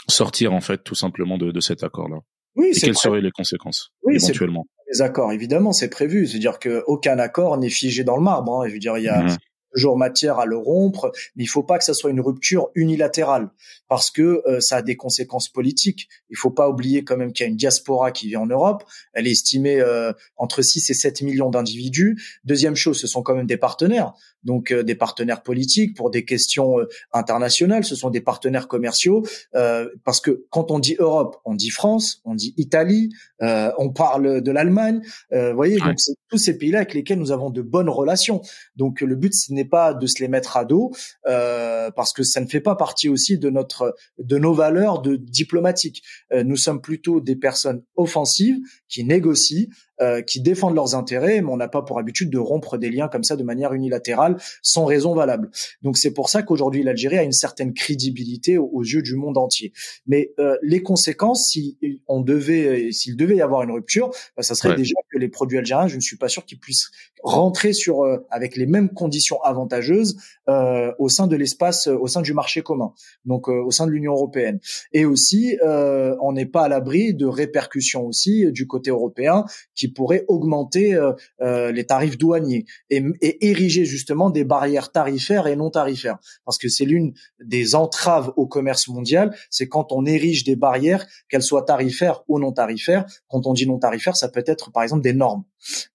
[0.09, 2.19] sortir en fait tout simplement de, de cet accord-là?
[2.57, 2.69] Oui.
[2.75, 4.67] Et quelles seraient les conséquences oui, éventuellement?
[4.93, 6.27] Les accords, évidemment, c'est prévu.
[6.27, 8.61] C'est-à-dire qu'aucun accord n'est figé dans le marbre.
[8.61, 8.69] Hein.
[8.69, 9.37] Je veux dire, il y a mmh.
[9.75, 13.51] toujours matière à le rompre, mais il faut pas que ça soit une rupture unilatérale
[13.89, 16.09] parce que euh, ça a des conséquences politiques.
[16.31, 18.85] Il faut pas oublier quand même qu'il y a une diaspora qui vit en Europe.
[19.13, 22.21] Elle est estimée euh, entre 6 et 7 millions d'individus.
[22.45, 24.15] Deuxième chose, ce sont quand même des partenaires
[24.47, 29.27] donc euh, des partenaires politiques pour des questions euh, internationales, ce sont des partenaires commerciaux,
[29.55, 34.41] euh, parce que quand on dit Europe, on dit France, on dit Italie, on parle
[34.41, 35.01] de l'Allemagne,
[35.33, 38.41] vous voyez, donc c'est tous ces pays-là avec lesquels nous avons de bonnes relations.
[38.77, 40.93] Donc le but ce n'est pas de se les mettre à dos,
[41.25, 43.76] parce que ça ne fait pas partie aussi de notre
[44.19, 46.03] de nos valeurs de diplomatiques.
[46.33, 48.59] nous sommes plutôt des personnes offensives
[48.89, 49.69] qui négocient
[50.03, 53.09] euh, qui défendent leurs intérêts, mais on n'a pas pour habitude de rompre des liens
[53.09, 55.51] comme ça de manière unilatérale sans raison valable.
[55.81, 59.73] Donc c'est pour ça qu'aujourd'hui l'Algérie a une certaine crédibilité aux, yeux du monde entier.
[60.07, 61.79] Mais euh, les conséquences, si
[62.09, 65.57] on devait, s'il devait y avoir une rupture, bah, ça serait déjà que les produits
[65.57, 66.91] algériens, je ne suis pas sûr qu'ils puissent
[67.23, 72.21] rentrer sur euh, avec les mêmes conditions avantageuses euh, au sein de l'espace, au sein
[72.21, 72.93] du marché commun,
[73.25, 74.61] donc au sein de l'Union européenne.
[74.93, 80.25] Et aussi, on n'est pas à l'abri de répercussions aussi du côté européen qui pourraient
[80.29, 80.99] augmenter
[81.41, 86.69] les tarifs douaniers et, et ériger justement des barrières tarifaires et non tarifaires, parce que
[86.69, 91.65] c'est l'une des entraves au commerce mondial, c'est quand on érige des barrières, qu'elles soient
[91.65, 93.05] tarifaires ou non tarifaires.
[93.29, 95.45] Quand on dit non tarifaire, ça peut être par exemple des normes.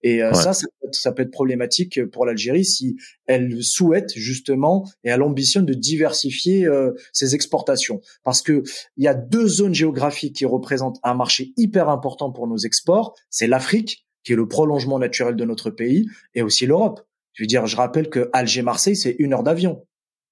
[0.03, 5.21] Et euh, ça, ça peut, être, problématique pour l'Algérie si elle souhaite justement et elle
[5.21, 8.01] ambitionne de diversifier euh, ses exportations.
[8.23, 8.63] Parce que
[8.97, 13.15] il y a deux zones géographiques qui représentent un marché hyper important pour nos exports.
[13.29, 16.05] C'est l'Afrique, qui est le prolongement naturel de notre pays,
[16.36, 17.01] et aussi l'Europe.
[17.34, 19.86] Je veux dire, je rappelle que Alger-Marseille, c'est une heure d'avion.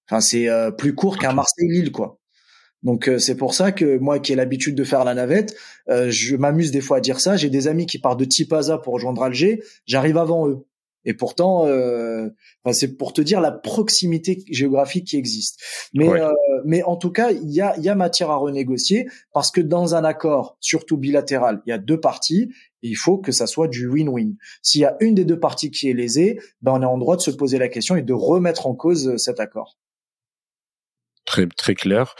[0.09, 2.18] Enfin, c'est euh, plus court qu'un Marseille-Lille, quoi.
[2.83, 5.55] Donc euh, c'est pour ça que moi qui ai l'habitude de faire la navette,
[5.89, 7.35] euh, je m'amuse des fois à dire ça.
[7.35, 10.65] J'ai des amis qui partent de Tipaza pour rejoindre Alger, j'arrive avant eux.
[11.05, 15.57] Et pourtant, enfin, c'est pour te dire la proximité géographique qui existe.
[15.93, 16.09] Mais,
[16.65, 19.95] mais en tout cas, il y a, y a matière à renégocier parce que dans
[19.95, 22.51] un accord, surtout bilatéral, il y a deux parties.
[22.83, 24.35] Et il faut que ça soit du win-win.
[24.61, 27.15] S'il y a une des deux parties qui est lésée, ben on est en droit
[27.15, 29.78] de se poser la question et de remettre en cause cet accord
[31.29, 32.15] très très clair.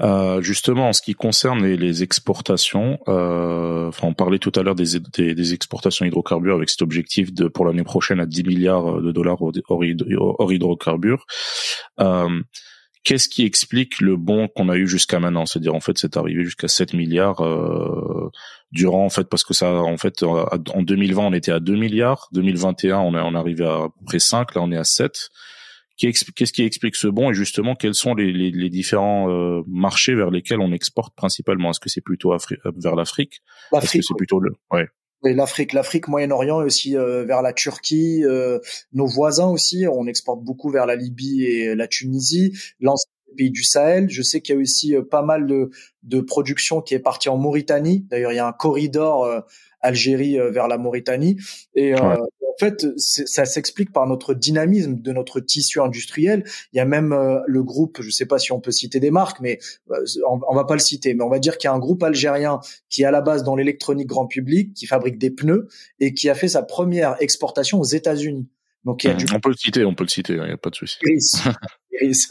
[0.00, 4.74] Euh, justement, en ce qui concerne les, exportations, euh, enfin, on parlait tout à l'heure
[4.74, 9.12] des, des, exportations hydrocarbures avec cet objectif de pour l'année prochaine à 10 milliards de
[9.12, 11.26] dollars hors, hydrocarbures.
[12.00, 12.42] Euh,
[13.04, 15.44] Qu'est-ce qui explique le bon qu'on a eu jusqu'à maintenant?
[15.44, 18.30] C'est-à-dire en fait, c'est arrivé jusqu'à 7 milliards euh,
[18.72, 22.30] durant en fait parce que ça en fait en 2020 on était à 2 milliards,
[22.32, 25.28] 2021 on est on arrivé à, à peu près 5, là on est à 7
[25.96, 30.14] Qu'est-ce qui explique ce bon et justement quels sont les, les, les différents euh, marchés
[30.14, 31.70] vers lesquels on exporte principalement?
[31.70, 32.38] Est-ce que c'est plutôt euh,
[32.76, 33.42] vers l'Afrique?
[33.72, 34.86] Est-ce que c'est plutôt le ouais.
[35.22, 38.22] L'Afrique, l'Afrique, Moyen-Orient et aussi euh, vers la Turquie,
[38.92, 39.86] nos voisins aussi.
[39.90, 44.08] On exporte beaucoup vers la Libye et la Tunisie, l'ensemble pays du Sahel.
[44.08, 45.70] Je sais qu'il y a aussi pas mal de,
[46.02, 48.06] de production qui est partie en Mauritanie.
[48.10, 49.44] D'ailleurs, il y a un corridor
[49.80, 51.36] Algérie vers la Mauritanie.
[51.74, 51.94] Et
[52.54, 56.44] en fait, ça s'explique par notre dynamisme de notre tissu industriel.
[56.72, 59.00] Il y a même euh, le groupe, je ne sais pas si on peut citer
[59.00, 59.58] des marques, mais
[59.90, 59.96] euh,
[60.28, 62.02] on, on, va pas le citer, mais on va dire qu'il y a un groupe
[62.02, 65.66] algérien qui est à la base dans l'électronique grand public, qui fabrique des pneus
[65.98, 68.48] et qui a fait sa première exportation aux États-Unis.
[68.84, 70.50] Donc il y a mmh, On peut le citer, on peut le citer, il n'y
[70.50, 70.98] a pas de souci.
[72.00, 72.28] Iris.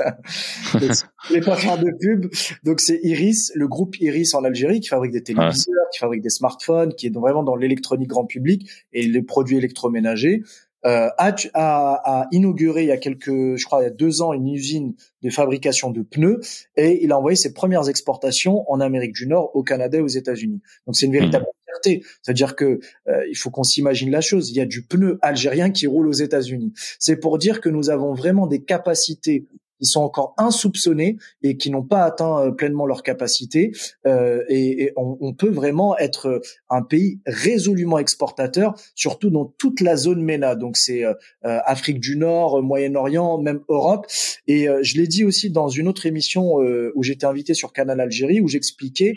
[0.74, 2.28] Je pas faire de pub.
[2.64, 6.30] Donc c'est Iris, le groupe Iris en Algérie qui fabrique des téléviseurs, qui fabrique des
[6.30, 10.44] smartphones, qui est vraiment dans l'électronique grand public et les produits électroménagers.
[10.86, 14.34] Euh, a, a, inauguré il y a quelques, je crois, il y a deux ans,
[14.34, 16.42] une usine de fabrication de pneus
[16.76, 20.08] et il a envoyé ses premières exportations en Amérique du Nord, au Canada et aux
[20.08, 20.60] États-Unis.
[20.86, 21.46] Donc c'est une véritable
[21.84, 24.50] C'est-à-dire que euh, il faut qu'on s'imagine la chose.
[24.50, 26.74] Il y a du pneu algérien qui roule aux États-Unis.
[27.00, 29.46] C'est pour dire que nous avons vraiment des capacités
[29.82, 33.72] qui sont encore insoupçonnées et qui n'ont pas atteint euh, pleinement leur capacité.
[34.06, 40.22] Euh, et, on, peut vraiment être un pays résolument exportateur, surtout dans toute la zone
[40.22, 40.56] MENA.
[40.56, 41.04] Donc c'est
[41.42, 44.06] Afrique du Nord, Moyen-Orient, même Europe.
[44.48, 46.58] Et je l'ai dit aussi dans une autre émission
[46.94, 49.16] où j'étais invité sur Canal Algérie, où j'expliquais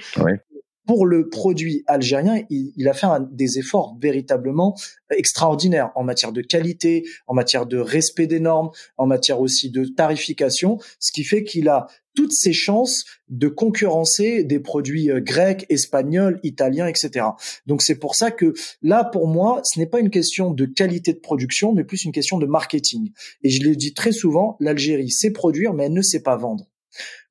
[0.87, 4.77] pour le produit algérien, il, a fait des efforts véritablement
[5.11, 9.85] extraordinaires en matière de qualité, en matière de respect des normes, en matière aussi de
[9.85, 15.67] tarification, ce qui fait qu'il a toutes ses chances de concurrencer des produits euh, grecs,
[15.69, 17.27] espagnols, italiens, etc.
[17.67, 21.13] Donc c'est pour ça que là, pour moi, ce n'est pas une question de qualité
[21.13, 23.11] de production, mais plus une question de marketing.
[23.43, 26.67] Et je l'ai dit très souvent, l'Algérie sait produire, mais elle ne sait pas vendre.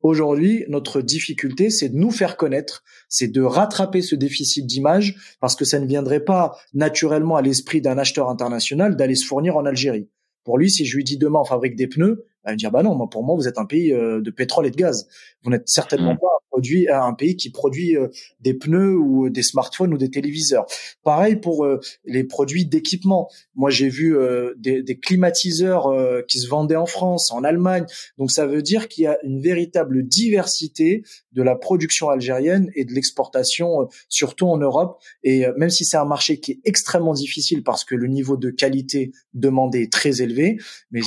[0.06, 5.56] Aujourd'hui, notre difficulté, c'est de nous faire connaître, c'est de rattraper ce déficit d'image, parce
[5.56, 9.66] que ça ne viendrait pas naturellement à l'esprit d'un acheteur international d'aller se fournir en
[9.66, 10.08] Algérie.
[10.44, 12.84] Pour lui, si je lui dis demain on fabrique des pneus, il va dire bah
[12.84, 15.08] non, moi pour moi vous êtes un pays euh, de pétrole et de gaz.
[15.42, 16.20] Vous n'êtes certainement mmh.
[16.20, 18.08] pas produit un pays qui produit euh,
[18.40, 20.66] des pneus ou des smartphones ou des téléviseurs.
[21.04, 23.30] Pareil pour euh, les produits d'équipement.
[23.56, 24.16] Moi j'ai vu
[24.58, 25.92] des, des, climatiseurs
[26.28, 27.86] qui se vendaient en France, en Allemagne.
[28.18, 32.86] Donc ça veut dire qu'il y a une véritable diversité de la production algérienne et
[32.86, 35.02] de l'exportation, surtout en Europe.
[35.24, 38.50] Et même si c'est un marché qui est extrêmement difficile parce que le niveau de
[38.50, 40.58] qualité demandé est très élevé,
[40.92, 41.02] mais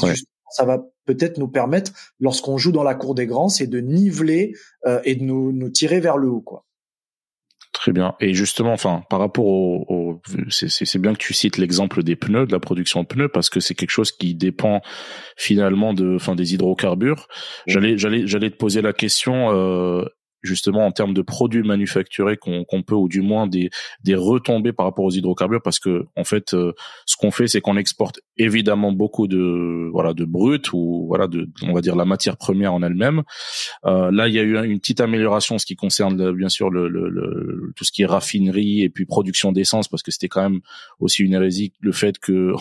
[0.50, 4.52] ça va peut-être nous permettre, lorsqu'on joue dans la cour des grands, c'est de niveler
[4.86, 6.66] euh, et de nous, nous tirer vers le haut, quoi.
[7.72, 8.14] Très bien.
[8.20, 12.46] Et justement, enfin, par rapport au, au c'est bien que tu cites l'exemple des pneus,
[12.46, 14.82] de la production de pneus, parce que c'est quelque chose qui dépend
[15.36, 17.28] finalement de, enfin, des hydrocarbures.
[17.66, 19.52] J'allais, j'allais, j'allais te poser la question.
[19.52, 20.04] Euh,
[20.42, 23.70] justement en termes de produits manufacturés qu'on peut ou du moins des
[24.04, 26.72] des retombées par rapport aux hydrocarbures parce que en fait euh,
[27.06, 31.48] ce qu'on fait c'est qu'on exporte évidemment beaucoup de voilà de brut ou voilà de
[31.62, 33.22] on va dire la matière première en elle-même.
[33.84, 36.70] Euh, là il y a eu une petite amélioration en ce qui concerne bien sûr
[36.70, 40.28] le, le, le tout ce qui est raffinerie et puis production d'essence parce que c'était
[40.28, 40.60] quand même
[41.00, 42.52] aussi une hérésie le fait que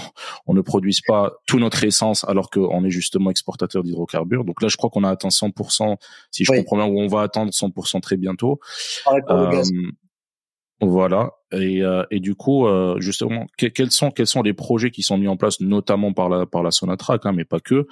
[0.47, 4.45] on ne produise pas tout notre essence alors qu'on est justement exportateur d'hydrocarbures.
[4.45, 5.97] Donc là je crois qu'on a atteint 100%
[6.31, 7.66] si je comprends bien où on va attendre 100
[8.01, 8.59] très bientôt.
[9.29, 9.63] Euh,
[10.81, 11.31] voilà.
[11.51, 15.17] Et, euh, et du coup, euh, justement, quels sont quels sont les projets qui sont
[15.17, 17.87] mis en place, notamment par la par la Sonatrach, hein, mais pas que,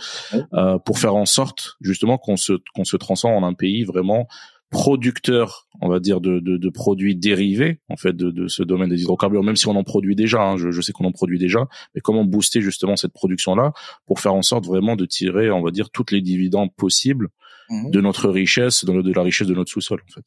[0.86, 4.28] pour faire en sorte justement qu'on se qu'on se transforme en un pays vraiment
[4.72, 9.02] producteur, on va dire, de, de, produits dérivés en fait de, de, ce domaine des
[9.02, 10.42] hydrocarbures, même si on en produit déjà.
[10.42, 13.72] Hein, je, je, sais qu'on en produit déjà, mais comment booster justement cette production-là
[14.06, 17.30] pour faire en sorte vraiment de tirer, on va dire, toutes les dividendes possibles
[17.70, 17.92] Mhm.
[17.92, 20.26] de notre richesse, de, de la richesse de notre sous-sol, en fait.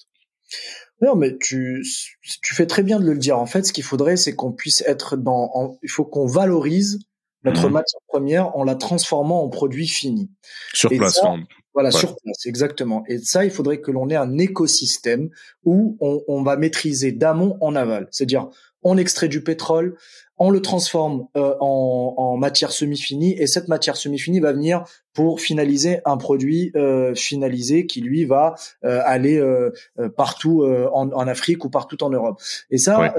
[1.01, 1.85] Non, mais tu,
[2.43, 3.39] tu fais très bien de le dire.
[3.39, 6.99] En fait, ce qu'il faudrait, c'est qu'on puisse être dans, il faut qu'on valorise
[7.45, 7.75] notre mhm.
[7.75, 10.31] matière première en la transformant en produit fini.
[10.73, 11.21] Sur place.
[11.73, 13.05] voilà, sur place, exactement.
[13.07, 15.31] Et ça, il faudrait que l'on ait un écosystème
[15.63, 18.09] où on, on va maîtriser d'amont en aval.
[18.11, 18.49] C'est-à-dire,
[18.83, 19.97] on extrait du pétrole,
[20.39, 25.41] on le transforme euh, en, en, matière semi-finie et cette matière semi-finie va venir pour
[25.41, 29.43] finaliser un produit euh, finalisé qui lui va euh, aller
[30.17, 32.41] partout en, en, Afrique ou partout en Europe.
[32.71, 33.15] Et ça,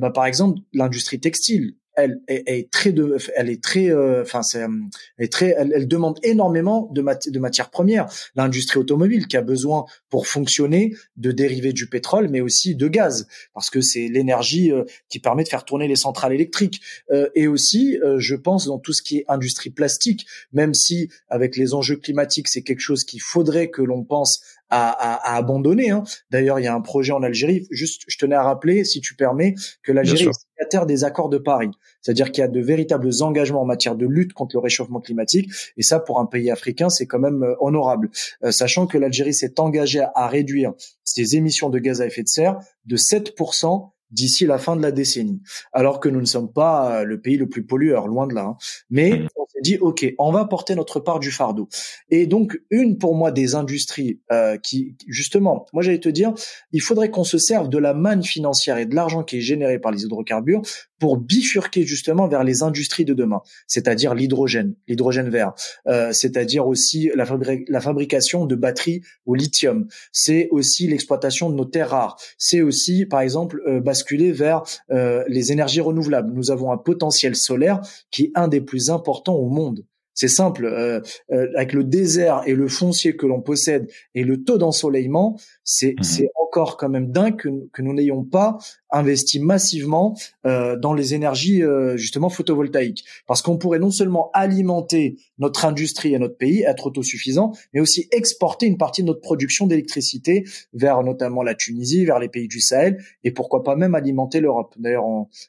[0.00, 4.60] bah, par exemple, l'industrie textile, elle, est très de, elle est très, euh, enfin c'est,
[4.60, 8.06] elle est très, elle, demande énormément de, de matières premières.
[8.34, 13.26] L'industrie automobile qui a besoin pour fonctionner de dérivés du pétrole, mais aussi de gaz,
[13.54, 16.80] parce que c'est l'énergie euh, qui permet de faire tourner les centrales électriques.
[17.10, 21.56] Euh, et aussi, je pense dans tout ce qui est industrie plastique, même si avec
[21.56, 25.90] les enjeux climatiques, c'est quelque chose qu'il faudrait que l'on pense à, à, à abandonner.
[25.90, 26.04] Hein.
[26.30, 27.66] D'ailleurs, il y a un projet en Algérie.
[27.70, 31.38] Juste, je tenais à rappeler, si tu permets, que l'Algérie est signataire des accords de
[31.38, 31.70] Paris.
[32.00, 35.50] C'est-à-dire qu'il y a de véritables engagements en matière de lutte contre le réchauffement climatique.
[35.76, 38.10] Et ça, pour un pays africain, c'est quand même euh, honorable.
[38.44, 40.72] Euh, sachant que l'Algérie s'est engagée à, à réduire
[41.04, 44.92] ses émissions de gaz à effet de serre de 7% d'ici la fin de la
[44.92, 45.40] décennie.
[45.72, 48.44] Alors que nous ne sommes pas euh, le pays le plus pollueur, loin de là.
[48.44, 48.56] Hein.
[48.90, 49.28] Mais mmh.
[49.60, 51.68] Dit, OK, on va porter notre part du fardeau.
[52.10, 56.32] Et donc, une pour moi des industries euh, qui, justement, moi j'allais te dire,
[56.72, 59.78] il faudrait qu'on se serve de la manne financière et de l'argent qui est généré
[59.78, 60.62] par les hydrocarbures
[61.00, 65.54] pour bifurquer justement vers les industries de demain, c'est-à-dire l'hydrogène, l'hydrogène vert,
[65.88, 67.24] euh, c'est-à-dire aussi la,
[67.68, 73.06] la, fabrication de batteries au lithium, c'est aussi l'exploitation de nos terres rares, c'est aussi
[73.06, 76.32] par exemple euh, basculer vers euh, les énergies renouvelables.
[76.34, 79.84] Nous avons un potentiel solaire qui est un des plus importants au monde.
[80.14, 84.42] C'est simple, euh, euh, avec le désert et le foncier que l'on possède et le
[84.42, 88.58] taux d'ensoleillement, c'est mmh encore quand même dingue que, que nous n'ayons pas
[88.92, 95.16] investi massivement euh, dans les énergies euh, justement photovoltaïques, parce qu'on pourrait non seulement alimenter
[95.38, 99.66] notre industrie et notre pays, être autosuffisant, mais aussi exporter une partie de notre production
[99.66, 104.40] d'électricité vers notamment la Tunisie, vers les pays du Sahel, et pourquoi pas même alimenter
[104.40, 104.74] l'Europe.
[104.78, 105.04] D'ailleurs,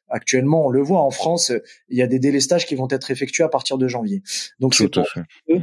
[0.10, 1.52] actuellement, on le voit en France,
[1.90, 4.22] il y a des délestages qui vont être effectués à partir de janvier.
[4.60, 5.60] Donc c'est euh,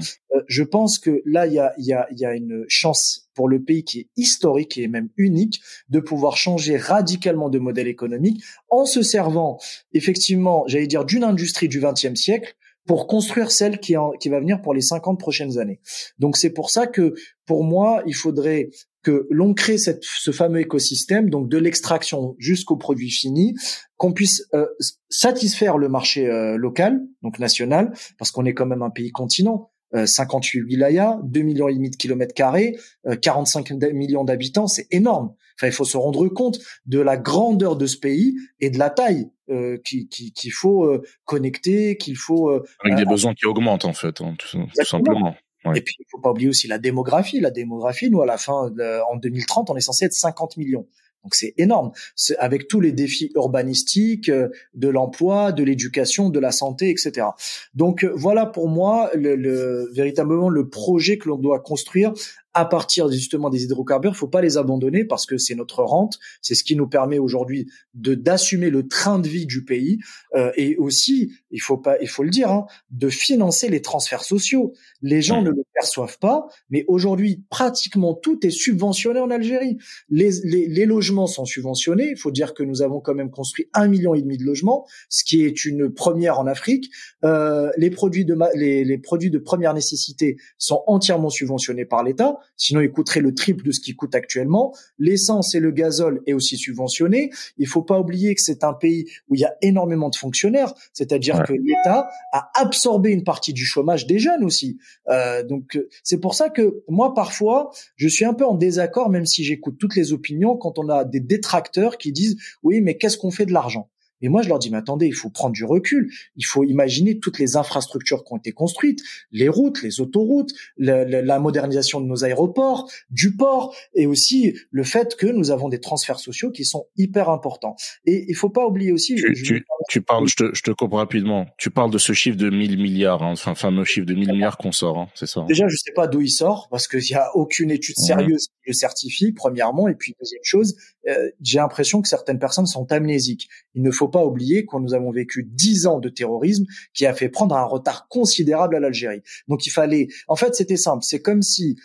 [0.47, 3.63] je pense que là, il y a, y, a, y a une chance pour le
[3.63, 8.85] pays qui est historique et même unique de pouvoir changer radicalement de modèle économique en
[8.85, 9.61] se servant
[9.93, 14.75] effectivement, j'allais dire, d'une industrie du XXe siècle pour construire celle qui, va venir pour
[14.75, 15.79] les 50 prochaines années.
[16.19, 17.15] Donc c'est pour ça que
[17.47, 18.71] pour moi, il faudrait
[19.05, 23.55] que l'on crée ce fameux écosystème, donc de l'extraction jusqu'au produit fini,
[23.99, 24.67] qu'on puisse euh,
[25.11, 29.71] satisfaire le marché euh, local, donc national, parce qu'on est quand même un pays continent.
[29.93, 32.77] 58 euh, wilayas, 2 millions et demi de kilomètres carrés,
[33.23, 35.35] 45 millions d'habitants, c'est énorme.
[35.57, 38.91] Enfin, il faut se rendre compte de la grandeur de ce pays et de la
[38.91, 42.51] taille euh, qu'il qui, faut connecter, qu'il faut
[42.85, 45.35] avec des besoins qui augmentent en fait, hein, tout, simplement.
[45.75, 47.41] Et puis il faut pas oublier aussi la démographie.
[47.41, 48.71] La démographie, nous à la fin,
[49.11, 50.87] en 2030, on est censé être 50 millions.
[51.25, 51.91] Donc c'est énorme,
[52.39, 57.27] avec tous les défis urbanistiques, euh, de l'emploi, de l'éducation, de la santé, etc.
[57.75, 62.13] Donc euh, voilà pour moi le, le, véritablement le projet que l'on doit construire
[62.55, 66.55] à partir justement des hydrocarbures, faut pas les abandonner parce que c'est notre rente, c'est
[66.55, 69.99] ce qui nous permet aujourd'hui de d'assumer le train de vie du pays
[70.35, 74.25] euh, et aussi, il faut pas, il faut le dire, hein, de financer les transferts
[74.25, 74.73] sociaux.
[75.03, 79.79] Les gens ne le perçoivent pas, mais aujourd'hui, pratiquement tout est subventionné en Algérie.
[80.09, 82.09] Les, les, les logements sont subventionnés.
[82.11, 84.87] Il faut dire que nous avons quand même construit un million et demi de logements,
[85.09, 86.91] ce qui est une première en Afrique.
[87.25, 92.38] Euh, les produits de les, les produits de première nécessité sont entièrement subventionnés par l'État.
[92.57, 94.75] Sinon, ils coûteraient le triple de ce qu'ils coûtent actuellement.
[94.99, 97.31] L'essence et le gazole est aussi subventionné.
[97.57, 100.75] Il faut pas oublier que c'est un pays où il y a énormément de fonctionnaires,
[100.93, 104.79] c'est-à-dire que l'État a absorbé une partie du chômage des jeunes aussi.
[105.09, 109.11] Euh, donc euh, c'est pour ça que moi parfois je suis un peu en désaccord,
[109.11, 112.97] même si j'écoute toutes les opinions, quand on a des détracteurs qui disent oui mais
[112.97, 113.89] qu'est-ce qu'on fait de l'argent?
[114.21, 116.11] Et moi, je leur dis, mais attendez, il faut prendre du recul.
[116.37, 119.01] Il faut imaginer toutes les infrastructures qui ont été construites,
[119.31, 125.15] les routes, les autoroutes, la, modernisation de nos aéroports, du port, et aussi le fait
[125.17, 127.77] que nous avons des transferts sociaux qui sont hyper importants.
[128.05, 129.15] Et il faut pas oublier aussi.
[129.15, 131.47] Tu, tu, parles, je te, je te coupe rapidement.
[131.59, 134.59] Tu parles de ce chiffre de 1000 milliards, hein, enfin fameux chiffre de 1000 milliards
[134.59, 135.41] qu'on sort, hein, c'est ça.
[135.41, 135.47] Hein.
[135.47, 138.69] Déjà, je sais pas d'où il sort parce qu'il y a aucune étude sérieuse qui
[138.69, 139.33] le certifie.
[139.33, 140.77] Premièrement, et puis deuxième chose,
[141.09, 143.49] euh, j'ai l'impression que certaines personnes sont amnésiques.
[143.75, 147.15] Il ne faut pas oublier que nous avons vécu dix ans de terrorisme qui a
[147.15, 149.23] fait prendre un retard considérable à l'Algérie.
[149.49, 151.05] Donc il fallait, en fait, c'était simple.
[151.05, 151.77] C'est comme si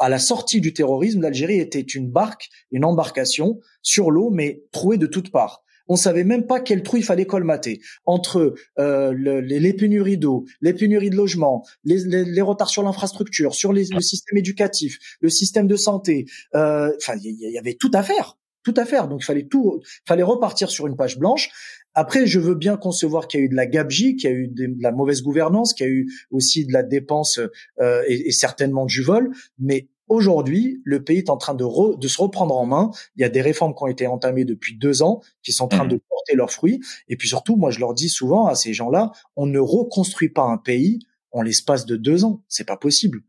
[0.00, 4.98] à la sortie du terrorisme, l'Algérie était une barque, une embarcation sur l'eau, mais trouée
[4.98, 5.62] de toutes parts.
[5.88, 10.74] On savait même pas quel trou il fallait colmater entre euh, les, pénuries d'eau, les
[10.74, 16.26] pénuries de logement, les, retards sur l'infrastructure, sur le système éducatif, le système de santé.
[16.54, 18.36] Euh, enfin, il y, avait tout à faire
[18.68, 19.08] tout à faire.
[19.08, 21.50] Donc il fallait tout, fallait repartir sur une page blanche.
[21.94, 24.36] Après, je veux bien concevoir qu'il y a eu de la gabegie, qu'il y a
[24.36, 27.40] eu de, la mauvaise gouvernance, qu'il y a eu aussi de la dépense
[27.80, 31.66] euh, et, certainement du vol, mais Aujourd'hui, le pays est en train de,
[31.98, 32.90] de se reprendre en main.
[33.16, 35.68] Il y a des réformes qui ont été entamées depuis deux ans, qui sont en
[35.68, 35.88] train mmh.
[35.88, 36.80] de porter leurs fruits.
[37.08, 40.44] Et puis surtout, moi, je leur dis souvent à ces gens-là, on ne reconstruit pas
[40.44, 41.00] un pays
[41.30, 42.42] en l'espace de deux ans.
[42.48, 43.20] C'est pas possible.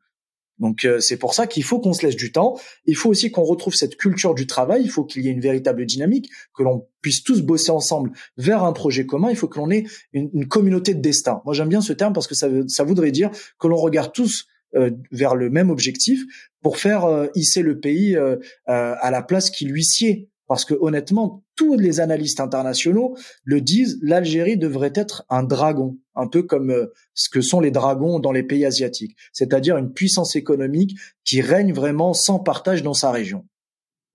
[0.60, 2.58] Donc euh, c'est pour ça qu'il faut qu'on se laisse du temps.
[2.86, 4.82] Il faut aussi qu'on retrouve cette culture du travail.
[4.84, 8.64] Il faut qu'il y ait une véritable dynamique, que l'on puisse tous bosser ensemble vers
[8.64, 9.30] un projet commun.
[9.30, 11.42] Il faut que l'on ait une, communauté de destin.
[11.46, 14.92] Moi j'aime bien ce terme parce que ça, voudrait dire que l'on regarde tous euh,
[15.12, 16.24] vers le même objectif
[16.62, 18.18] pour faire euh, hisser le pays
[18.66, 20.29] à la place qui lui sied.
[20.50, 26.28] Parce que honnêtement, tous les analystes internationaux le disent, l'Algérie devrait être un dragon, un
[26.28, 30.36] peu comme euh, ce que sont les dragons dans les pays asiatiques, c'est-à-dire une puissance
[30.36, 33.46] économique qui règne vraiment sans partage dans sa région.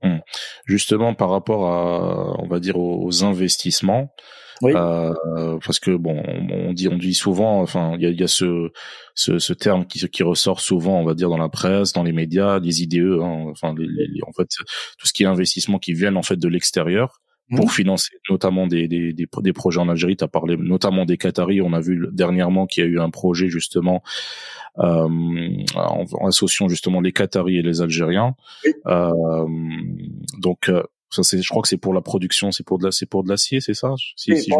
[0.03, 0.20] Hum.
[0.66, 4.12] Justement, par rapport à, on va dire, aux investissements,
[4.63, 4.73] oui.
[4.75, 8.29] Euh, parce que bon, on dit, on dit souvent, enfin, il y a, y a
[8.29, 8.71] ce,
[9.15, 12.13] ce, ce, terme qui, qui ressort souvent, on va dire, dans la presse, dans les
[12.13, 14.49] médias, les IDE, hein, enfin, les, en fait,
[14.99, 17.21] tout ce qui est investissement qui viennent en fait de l'extérieur
[17.55, 20.17] pour financer notamment des, des, des, des, projets en Algérie.
[20.17, 21.61] Tu as parlé notamment des Qataris.
[21.61, 24.03] On a vu dernièrement qu'il y a eu un projet justement
[24.79, 25.09] euh,
[25.77, 28.35] en, associant justement les Qataris et les Algériens.
[28.87, 29.47] Euh,
[30.39, 30.83] donc euh,
[31.15, 33.25] ça c'est, je crois que c'est pour la production, c'est pour de la, c'est pour
[33.25, 33.95] de l'acier, c'est ça?
[34.17, 34.51] Si, si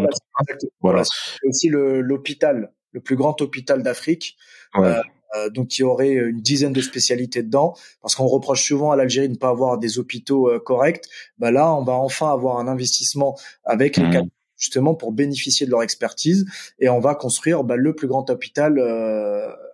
[0.81, 1.05] Voilà.
[1.05, 4.37] C'est aussi le, l'hôpital, le plus grand hôpital d'Afrique.
[4.77, 5.01] Euh,
[5.37, 9.27] euh, donc qui aurait une dizaine de spécialités dedans, parce qu'on reproche souvent à l'Algérie
[9.27, 11.05] de ne pas avoir des hôpitaux euh, corrects.
[11.39, 14.29] Bah là, on va enfin avoir un investissement avec les mmh.
[14.57, 16.47] justement pour bénéficier de leur expertise,
[16.79, 18.79] et on va construire bah, le plus grand hôpital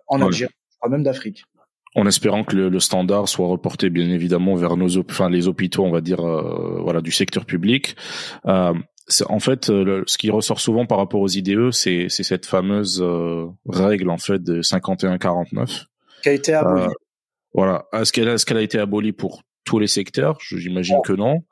[0.07, 0.53] en Algérie,
[0.89, 1.43] même d'Afrique
[1.95, 5.91] en espérant que le, standard soit reporté bien évidemment vers nos enfin les hôpitaux on
[5.91, 7.95] va dire voilà du secteur public
[8.45, 8.73] euh,
[9.27, 13.47] en fait, euh, ce qui ressort souvent par rapport aux IDE, c'est cette fameuse euh,
[13.67, 15.85] règle en fait de 51-49
[16.23, 16.83] qui a été abolie.
[16.83, 16.89] Euh,
[17.53, 17.85] voilà.
[17.93, 20.37] Est-ce qu'elle est qu'elle a été abolie pour tous les secteurs?
[20.41, 21.43] J'imagine que non.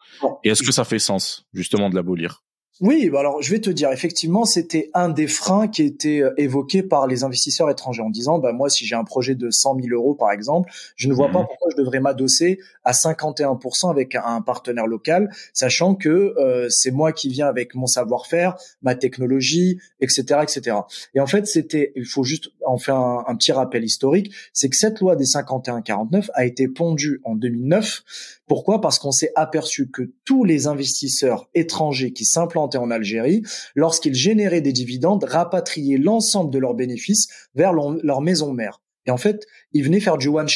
[0.44, 2.44] Et est-ce que ça fait sens justement de l'abolir?
[2.82, 6.34] Oui, bah alors je vais te dire, effectivement, c'était un des freins qui était euh,
[6.38, 9.82] évoqué par les investisseurs étrangers en disant, bah moi, si j'ai un projet de 100
[9.82, 11.48] 000 euros, par exemple, je ne vois pas mhm.
[11.48, 17.12] pourquoi je devrais m'adosser à 51% avec un partenaire local, sachant que euh, c'est moi
[17.12, 20.78] qui viens avec mon savoir-faire, ma technologie, etc., etc.
[21.14, 24.70] Et en fait, c'était, il faut juste en faire un, un petit rappel historique, c'est
[24.70, 28.04] que cette loi des 51-49 a été pondue en 2009
[28.50, 28.82] pourquoi?
[28.82, 33.44] Parce qu'on s'est aperçu que tous les investisseurs étrangers qui s'implantaient en Algérie,
[33.76, 38.82] lorsqu'ils généraient des dividendes, rapatriaient l'ensemble de leurs bénéfices vers leur maison mère.
[39.06, 40.50] Et en fait, ils venaient faire du one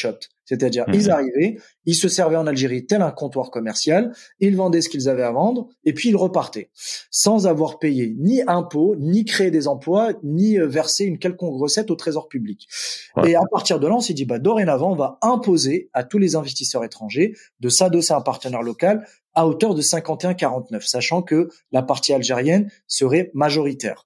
[0.46, 1.10] C'est-à-dire, ils mhm.
[1.10, 5.24] arrivaient, ils se servaient en Algérie tel un comptoir commercial, ils vendaient ce qu'ils avaient
[5.24, 6.70] à vendre, et puis ils repartaient,
[7.12, 11.92] sans avoir payé ni impôts, ni créé des emplois, ni euh, versé une quelconque recette
[11.92, 12.68] au trésor public.
[13.26, 16.18] Et à partir de là, on s'est dit, bah, dorénavant, on va imposer à tous
[16.18, 21.50] les investisseurs étrangers de s'adosser à un partenaire local à hauteur de 51-49, sachant que
[21.72, 24.06] la partie algérienne serait majoritaire.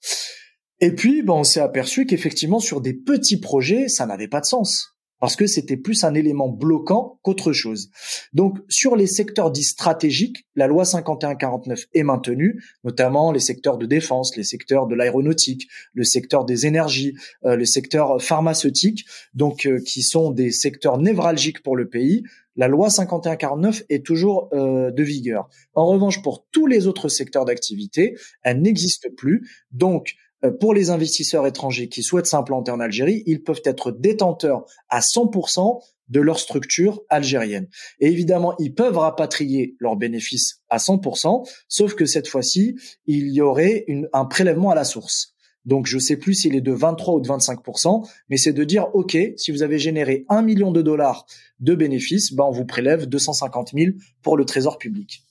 [0.80, 4.46] Et puis, ben, on s'est aperçu qu'effectivement, sur des petits projets, ça n'avait pas de
[4.46, 7.90] sens parce que c'était plus un élément bloquant qu'autre chose.
[8.34, 13.86] Donc sur les secteurs dits stratégiques, la loi 51-49 est maintenue, notamment les secteurs de
[13.86, 17.16] défense, les secteurs de l'aéronautique, le secteur des énergies,
[17.46, 22.24] euh, le secteur pharmaceutique, donc euh, qui sont des secteurs névralgiques pour le pays.
[22.56, 25.48] La loi 51-49 est toujours euh, de vigueur.
[25.76, 29.48] En revanche, pour tous les autres secteurs d'activité, elle n'existe plus.
[29.72, 30.16] Donc
[30.60, 35.82] pour les investisseurs étrangers qui souhaitent s'implanter en Algérie, ils peuvent être détenteurs à 100%
[36.10, 37.68] de leur structure algérienne.
[38.00, 42.76] Et évidemment, ils peuvent rapatrier leurs bénéfices à 100%, sauf que cette fois-ci,
[43.06, 45.34] il y aurait un prélèvement à la source.
[45.66, 48.88] Donc, je sais plus s'il est de 23 ou de 25%, mais c'est de dire,
[48.94, 51.26] OK, si vous avez généré un million de dollars
[51.60, 55.26] de bénéfices, ben, on vous prélève 250 000 pour le trésor public.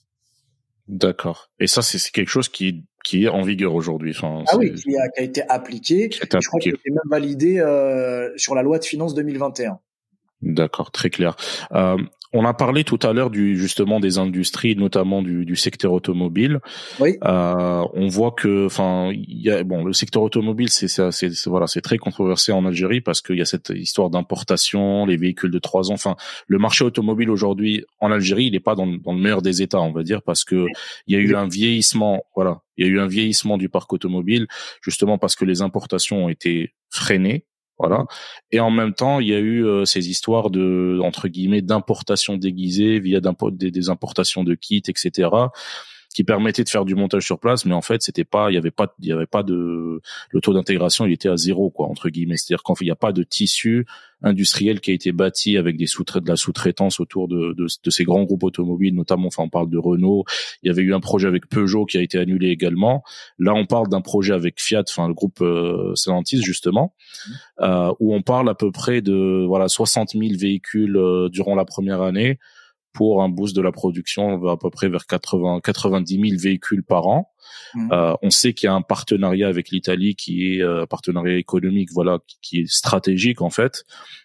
[0.87, 1.49] D'accord.
[1.59, 4.13] Et ça, c'est quelque chose qui, qui est en vigueur aujourd'hui.
[4.13, 6.09] Enfin, ah oui, qui a, été appliqué.
[6.09, 9.79] Qui Je crois qu'il même validé euh, sur la loi de finances 2021.
[10.41, 11.37] D'accord, très clair.
[11.71, 11.95] Euh,
[12.33, 16.59] on a parlé tout à l'heure du justement des industries, notamment du, du secteur automobile.
[16.99, 17.17] Oui.
[17.23, 21.67] Euh, on voit que, enfin, il y a bon, le secteur automobile, c'est c'est voilà,
[21.67, 25.59] c'est très controversé en Algérie parce qu'il y a cette histoire d'importation, les véhicules de
[25.59, 25.95] trois ans.
[25.95, 26.15] Enfin,
[26.47, 29.81] le marché automobile aujourd'hui en Algérie, il n'est pas dans, dans, le meilleur des états,
[29.81, 30.67] on va dire, parce que
[31.07, 33.91] il y a eu un vieillissement, voilà, il y a eu un vieillissement du parc
[33.93, 34.47] automobile,
[34.81, 37.45] justement parce que les importations ont été freinées
[37.79, 38.05] voilà.
[38.51, 42.37] Et en même temps, il y a eu euh, ces histoires de entre guillemets d'importation
[42.37, 43.19] déguisée via
[43.51, 45.29] des, des importations de kits, etc
[46.17, 48.57] qui permettait de faire du montage sur place, mais en fait, c'était pas, il y
[48.57, 50.01] avait pas, il y avait pas de,
[50.31, 52.37] le taux d'intégration, il était à zéro, quoi, entre guillemets.
[52.37, 53.85] C'est-à-dire qu'en fait, il n'y a pas de tissu
[54.23, 57.89] industriel qui a été bâti avec des sous de la sous-traitance autour de, de, de,
[57.91, 60.25] ces grands groupes automobiles, notamment, enfin, on parle de Renault.
[60.63, 63.03] Il y avait eu un projet avec Peugeot qui a été annulé également.
[63.37, 66.95] Là, on parle d'un projet avec Fiat, enfin, le groupe euh, Stellantis, justement,
[67.59, 71.65] euh, où on parle à peu près de, voilà, 60 000 véhicules euh, durant la
[71.65, 72.39] première année
[72.93, 76.41] pour un boost de la production, on va à peu près vers 80, 90 000
[76.41, 77.31] véhicules par an.
[77.75, 77.91] Mmh.
[77.91, 81.89] Euh, on sait qu'il y a un partenariat avec l'Italie qui est euh, partenariat économique,
[81.93, 83.83] voilà, qui, est stratégique en fait,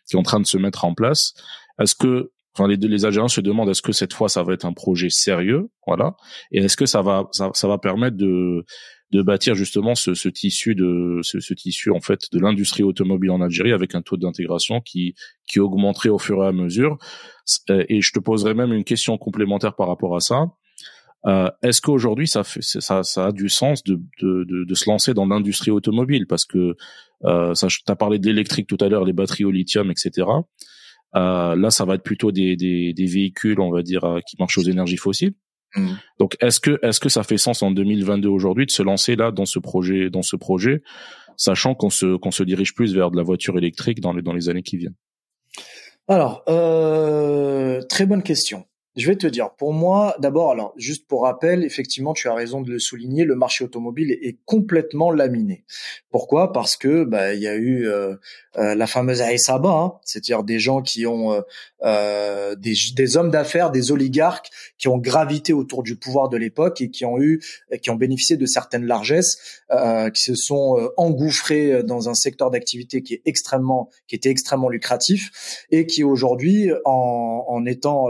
[0.08, 1.34] qui est en train de se mettre en place.
[1.78, 4.66] Est-ce que Enfin, les, les Algériens se demandent est-ce que cette fois ça va être
[4.66, 6.16] un projet sérieux, voilà,
[6.50, 8.66] et est-ce que ça va ça, ça va permettre de
[9.12, 13.30] de bâtir justement ce, ce tissu de ce, ce, tissu en fait de l'industrie automobile
[13.30, 15.14] en Algérie avec un taux d'intégration qui
[15.46, 16.98] qui augmenterait au fur et à mesure.
[17.70, 20.46] Euh, et je te poserai même une question complémentaire par rapport à ça.
[21.26, 25.14] Euh, Est-ce qu'aujourd'hui ça, ça, ça a du sens de, de, de, de se lancer
[25.14, 26.26] dans l'industrie automobile?
[26.26, 26.74] Parce que
[27.24, 30.26] euh, ça, as parlé d'électrique tout à l'heure, les batteries au lithium, etc.
[31.14, 34.36] Euh, là, ça va être plutôt des, des, des véhicules, on va dire, euh, qui
[34.38, 35.34] marchent aux énergies fossiles.
[35.76, 35.94] Mm.
[36.18, 39.30] Donc est-ce que est-ce que ça fait sens en 2022 aujourd'hui de se lancer là
[39.30, 40.82] dans ce projet dans ce projet,
[41.36, 44.32] sachant qu'on se qu'on se dirige plus vers de la voiture électrique dans les dans
[44.32, 44.96] les années qui viennent?
[46.08, 48.64] Alors euh, très bonne question.
[48.94, 52.60] Je vais te dire, pour moi, d'abord, alors juste pour rappel, effectivement, tu as raison
[52.60, 55.64] de le souligner, le marché automobile est, complètement laminé.
[56.10, 56.52] Pourquoi?
[56.52, 58.16] Parce que bah il y a eu euh,
[58.58, 61.40] euh, la fameuse Aesaba, hein, c'est-à-dire des gens qui ont euh,
[61.84, 66.82] euh, des, des, hommes d'affaires, des oligarques qui ont gravité autour du pouvoir de l'époque
[66.82, 67.42] et qui ont eu,
[67.80, 69.62] qui ont bénéficié de certaines largesses,
[70.14, 75.30] qui se sont engouffrés dans un secteur d'activité qui est extrêmement, qui était extrêmement lucratif
[75.70, 78.08] et qui aujourd'hui, en, en étant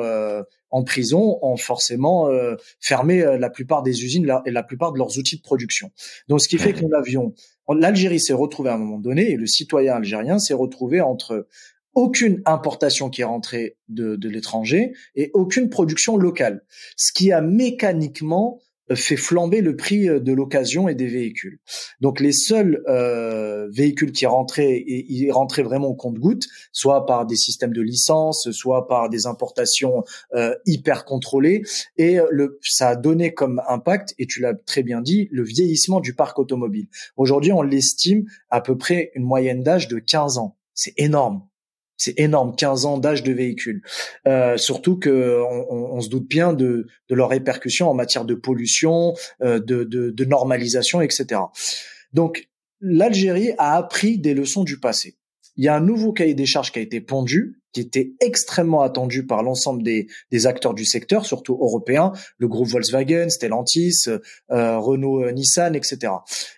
[0.73, 4.99] en prison ont forcément euh, fermé euh, la plupart des usines et la plupart de
[4.99, 5.93] leurs outils de production.
[6.29, 7.35] Donc, ce qui fait que nous avions,
[7.69, 11.47] l'Algérie s'est retrouvée à un moment donné et le citoyen algérien s'est retrouvé entre
[11.95, 16.65] aucune importation qui est rentrée de, de l'étranger et aucune production locale,
[16.97, 18.61] ce qui a mécaniquement
[18.95, 21.59] fait flamber le prix euh, de l'occasion et des véhicules.
[22.01, 27.27] Donc les seuls euh, véhicules qui rentraient et ils rentraient vraiment au compte-goutte, soit par
[27.27, 31.63] des systèmes de licence, soit par des importations euh, hyper contrôlées,
[31.97, 36.01] et le, ça a donné comme impact, et tu l'as très bien dit, le vieillissement
[36.01, 36.87] du parc automobile.
[37.17, 40.57] Aujourd'hui, on l'estime à peu près une moyenne d'âge de 15 ans.
[40.75, 41.43] C'est énorme.
[42.03, 43.83] C'est énorme, 15 ans d'âge de véhicule.
[44.27, 45.41] Euh, surtout que
[45.71, 50.11] on, se doute bien de, de leurs répercussions en matière de pollution, euh, de, de,
[50.11, 51.43] de normalisation, etc.
[52.13, 52.49] Donc
[52.81, 55.17] l'Algérie a appris des leçons du passé.
[55.57, 58.83] Il y a un nouveau cahier des charges qui a été pondu, qui était extrêmement
[58.83, 64.07] attendu par l'ensemble des, des, acteurs du secteur, surtout européens, le groupe Volkswagen, Stellantis,
[64.51, 66.13] euh, Renault, euh, Nissan, etc.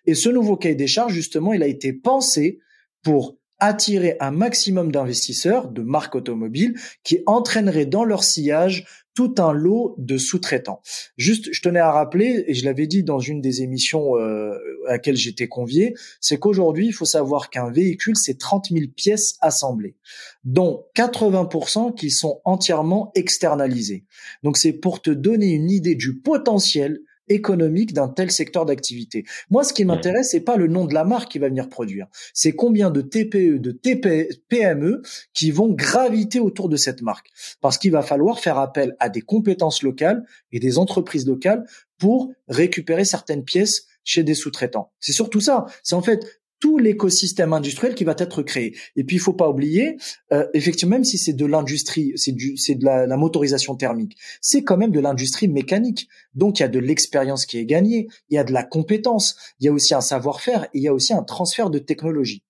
[0.06, 2.60] Et ce nouveau cahier des charges, justement, il a été pensé
[3.02, 8.84] pour attirer un maximum d'investisseurs de marques automobiles qui entraîneraient dans leur sillage
[9.14, 10.82] tout un lot de sous-traitants.
[11.16, 14.92] Juste, je tenais à rappeler, et je l'avais dit dans une des émissions euh, à
[14.92, 19.94] laquelle j'étais convié, c'est qu'aujourd'hui, il faut savoir qu'un véhicule, c'est 30 000 pièces assemblées,
[20.42, 24.04] dont 80% qui sont entièrement externalisées.
[24.42, 29.24] Donc c'est pour te donner une idée du potentiel économique d'un tel secteur d'activité.
[29.50, 32.06] Moi, ce qui m'intéresse, c'est pas le nom de la marque qui va venir produire,
[32.32, 35.02] c'est combien de TPE, de TP, PME
[35.32, 37.28] qui vont graviter autour de cette marque,
[37.60, 41.64] parce qu'il va falloir faire appel à des compétences locales et des entreprises locales
[41.98, 44.92] pour récupérer certaines pièces chez des sous-traitants.
[45.00, 45.66] C'est surtout ça.
[45.82, 48.74] C'est en fait tout l'écosystème industriel qui va être créé.
[48.96, 49.98] Et puis il faut pas oublier,
[50.32, 54.64] euh, effectivement, même si c'est de l'industrie, c'est du, c'est de la, motorisation thermique, c'est
[54.64, 56.08] quand même de l'industrie mécanique.
[56.34, 59.36] Donc il y a de l'expérience qui est gagnée, il y a de la compétence,
[59.60, 62.42] il y a aussi un savoir-faire il y a aussi un transfert de technologie.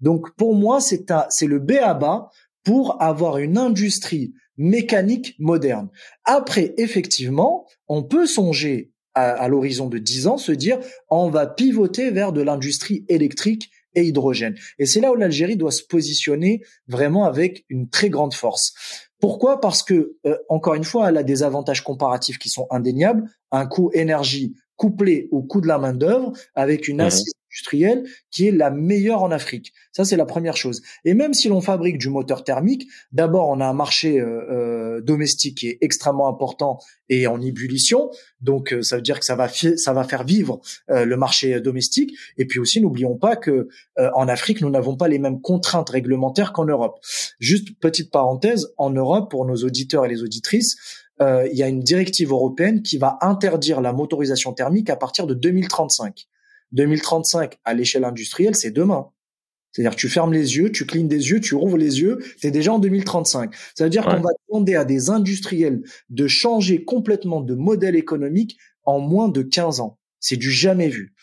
[0.00, 2.28] Donc pour moi, c'est c'est le B à bas
[2.64, 5.90] pour avoir une industrie mécanique moderne.
[6.24, 12.10] Après, effectivement, on peut songer à, l'horizon de 10 ans, se dire on va pivoter
[12.10, 14.54] vers de l'industrie électrique et hydrogène.
[14.78, 18.72] Et c'est là où l'Algérie doit se positionner vraiment avec une très grande force.
[19.20, 19.60] Pourquoi?
[19.60, 23.66] Parce que, euh, encore une fois, elle a des avantages comparatifs qui sont indéniables, un
[23.66, 28.46] coût énergie couplé au coût de la main d'œuvre, avec une mmh assise industrielle qui
[28.46, 29.72] est la meilleure en Afrique.
[29.92, 30.82] Ça, c'est la première chose.
[31.04, 35.00] Et même si l'on fabrique du moteur thermique, d'abord, on a un marché euh, euh,
[35.00, 36.78] domestique qui est extrêmement important
[37.08, 38.10] et en ébullition.
[38.40, 42.16] Donc, euh, ça veut dire que ça va, ça va faire vivre le marché domestique.
[42.38, 46.52] Et puis aussi, n'oublions pas que en Afrique, nous n'avons pas les mêmes contraintes réglementaires
[46.52, 46.98] qu'en Europe.
[47.38, 50.76] Juste petite parenthèse, en Europe, pour nos auditeurs et les auditrices,
[51.20, 55.34] il y a une directive européenne qui va interdire la motorisation thermique à partir de
[55.34, 56.26] 2035.
[56.72, 59.10] 2035 à l'échelle industrielle, c'est demain.
[59.72, 62.50] C'est-à-dire tu fermes les yeux, tu clignes des yeux, tu rouvres les yeux, tu es
[62.50, 63.54] déjà en 2035.
[63.74, 68.58] Ça veut dire qu'on va demander à des industriels de changer complètement de modèle économique
[68.84, 69.98] en moins de 15 ans.
[70.18, 71.14] C'est du jamais vu.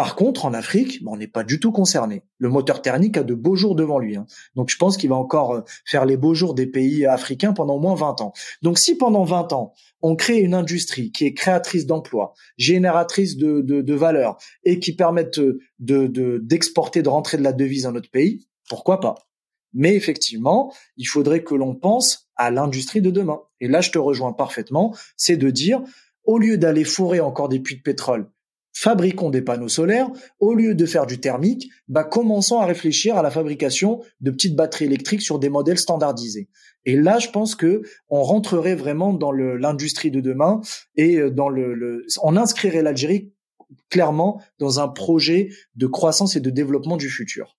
[0.00, 2.22] Par contre, en Afrique, on n'est pas du tout concerné.
[2.38, 4.16] Le moteur thermique a de beaux jours devant lui.
[4.16, 4.24] Hein.
[4.54, 7.74] Donc je pense qu'il va encore euh, faire les beaux jours des pays africains pendant
[7.74, 8.32] au moins 20 ans.
[8.62, 13.60] Donc si pendant 20 ans, on crée une industrie qui est créatrice d'emplois, génératrice de,
[13.60, 15.38] de, valeur et qui permette
[15.78, 19.16] de, d'exporter, de, rentrer de la devise dans notre pays, pourquoi pas?
[19.74, 23.42] Mais effectivement, il faudrait que l'on pense à l'industrie de demain.
[23.60, 25.82] Et là, je te rejoins parfaitement, c'est de dire,
[26.24, 28.30] au lieu d'aller fourrer encore des puits de pétrole,
[28.72, 30.08] fabriquons des panneaux solaires,
[30.38, 34.56] au lieu de faire du thermique, bah, commençons à réfléchir à la fabrication de petites
[34.56, 36.48] batteries électriques sur des modèles standardisés.
[36.84, 40.60] Et là, je pense que on rentrerait vraiment dans l'industrie de demain
[40.96, 43.32] et euh, dans le, on inscrirait l'Algérie
[43.88, 47.56] clairement dans un projet de croissance et de développement du futur.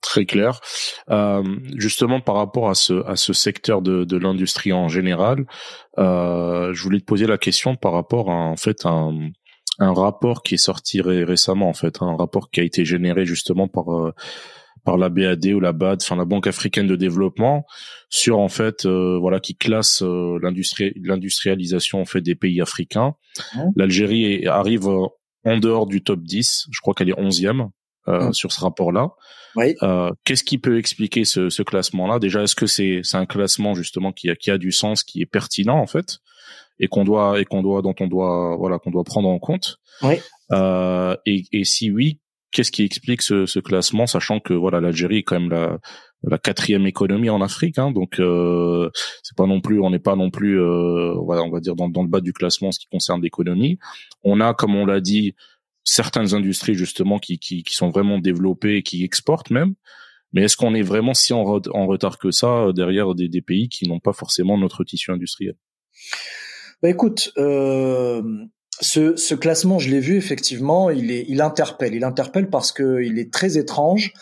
[0.00, 0.60] Très clair.
[1.08, 1.42] Euh,
[1.76, 5.46] justement, par rapport à ce à ce secteur de, de l'industrie en général,
[5.98, 9.30] euh, je voulais te poser la question par rapport à en fait un
[9.78, 13.68] un rapport qui est sorti récemment en fait, un rapport qui a été généré justement
[13.68, 14.12] par euh,
[14.84, 17.64] par la BAD ou la BAD, enfin la Banque africaine de développement,
[18.08, 23.14] sur en fait euh, voilà qui classe euh, l'industrie l'industrialisation en fait des pays africains.
[23.76, 27.70] L'Algérie arrive en dehors du top 10, je crois qu'elle est 11e
[28.08, 29.10] euh, sur ce rapport-là.
[29.56, 29.74] Oui.
[30.24, 32.18] Qu'est-ce qui peut expliquer ce, ce classement-là?
[32.18, 35.22] Déjà, est-ce que c'est c'est un classement justement qui a qui a du sens, qui
[35.22, 36.18] est pertinent en fait?
[36.78, 39.78] Et qu'on doit et qu'on doit dont on doit voilà qu'on doit prendre en compte.
[40.02, 40.16] Oui.
[40.52, 42.18] Euh, et, et si oui,
[42.50, 45.78] qu'est-ce qui explique ce, ce classement, sachant que voilà l'Algérie est quand même la,
[46.22, 48.90] la quatrième économie en Afrique, hein, donc euh,
[49.22, 51.76] c'est pas non plus, on n'est pas non plus, euh, on, va, on va dire
[51.76, 53.78] dans, dans le bas du classement ce qui concerne l'économie.
[54.22, 55.34] On a, comme on l'a dit,
[55.84, 59.74] certaines industries justement qui, qui, qui sont vraiment développées et qui exportent même.
[60.32, 63.68] Mais est-ce qu'on est vraiment si en, en retard que ça derrière des, des pays
[63.68, 65.54] qui n'ont pas forcément notre tissu industriel?
[66.84, 68.20] Bah écoute, euh,
[68.78, 71.94] ce, ce, classement, je l'ai vu effectivement, il, est, il interpelle.
[71.94, 74.12] Il interpelle parce que il est très étrange.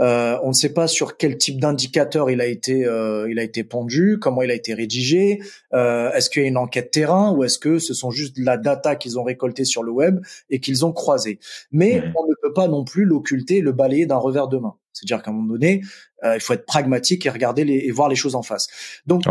[0.00, 3.44] Euh, on ne sait pas sur quel type d'indicateur il a été, euh, il a
[3.44, 5.38] été pondu, comment il a été rédigé.
[5.74, 8.56] Euh, est-ce qu'il y a une enquête terrain ou est-ce que ce sont juste la
[8.56, 10.18] data qu'ils ont récoltée sur le web
[10.50, 11.38] et qu'ils ont croisé
[11.70, 12.14] Mais mmh.
[12.16, 14.74] on ne peut pas non plus l'occulter, le balayer d'un revers de main.
[14.92, 15.82] C'est-à-dire qu'à un moment donné,
[16.24, 18.66] euh, il faut être pragmatique et regarder les, et voir les choses en face.
[19.06, 19.22] Donc,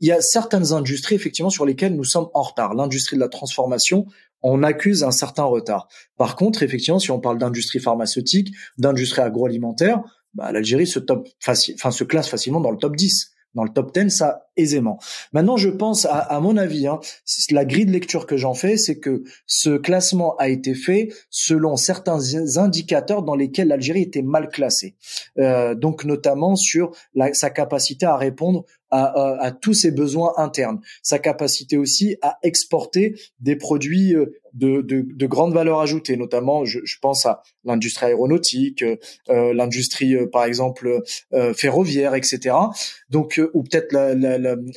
[0.00, 2.74] il y a certaines industries effectivement sur lesquelles nous sommes en retard.
[2.74, 4.06] L'industrie de la transformation,
[4.42, 5.88] on accuse un certain retard.
[6.16, 10.02] Par contre, effectivement, si on parle d'industrie pharmaceutique, d'industrie agroalimentaire,
[10.34, 13.32] bah, l'Algérie se top se classe facilement dans le top 10.
[13.54, 14.98] dans le top 10, ça aisément.
[15.32, 17.00] Maintenant, je pense, à, à mon avis, hein,
[17.50, 21.76] la grille de lecture que j'en fais, c'est que ce classement a été fait selon
[21.76, 22.20] certains
[22.56, 24.94] indicateurs dans lesquels l'Algérie était mal classée.
[25.38, 30.80] Euh, donc, notamment sur la, sa capacité à répondre à, à, tous ses besoins internes,
[31.02, 36.64] sa capacité aussi à exporter des produits euh, de, de, de grande valeur ajoutée, notamment
[36.64, 41.02] je, je pense à l'industrie aéronautique, euh, l'industrie euh, par exemple
[41.32, 42.56] euh, ferroviaire, etc.
[43.10, 43.92] Donc euh, ou peut-être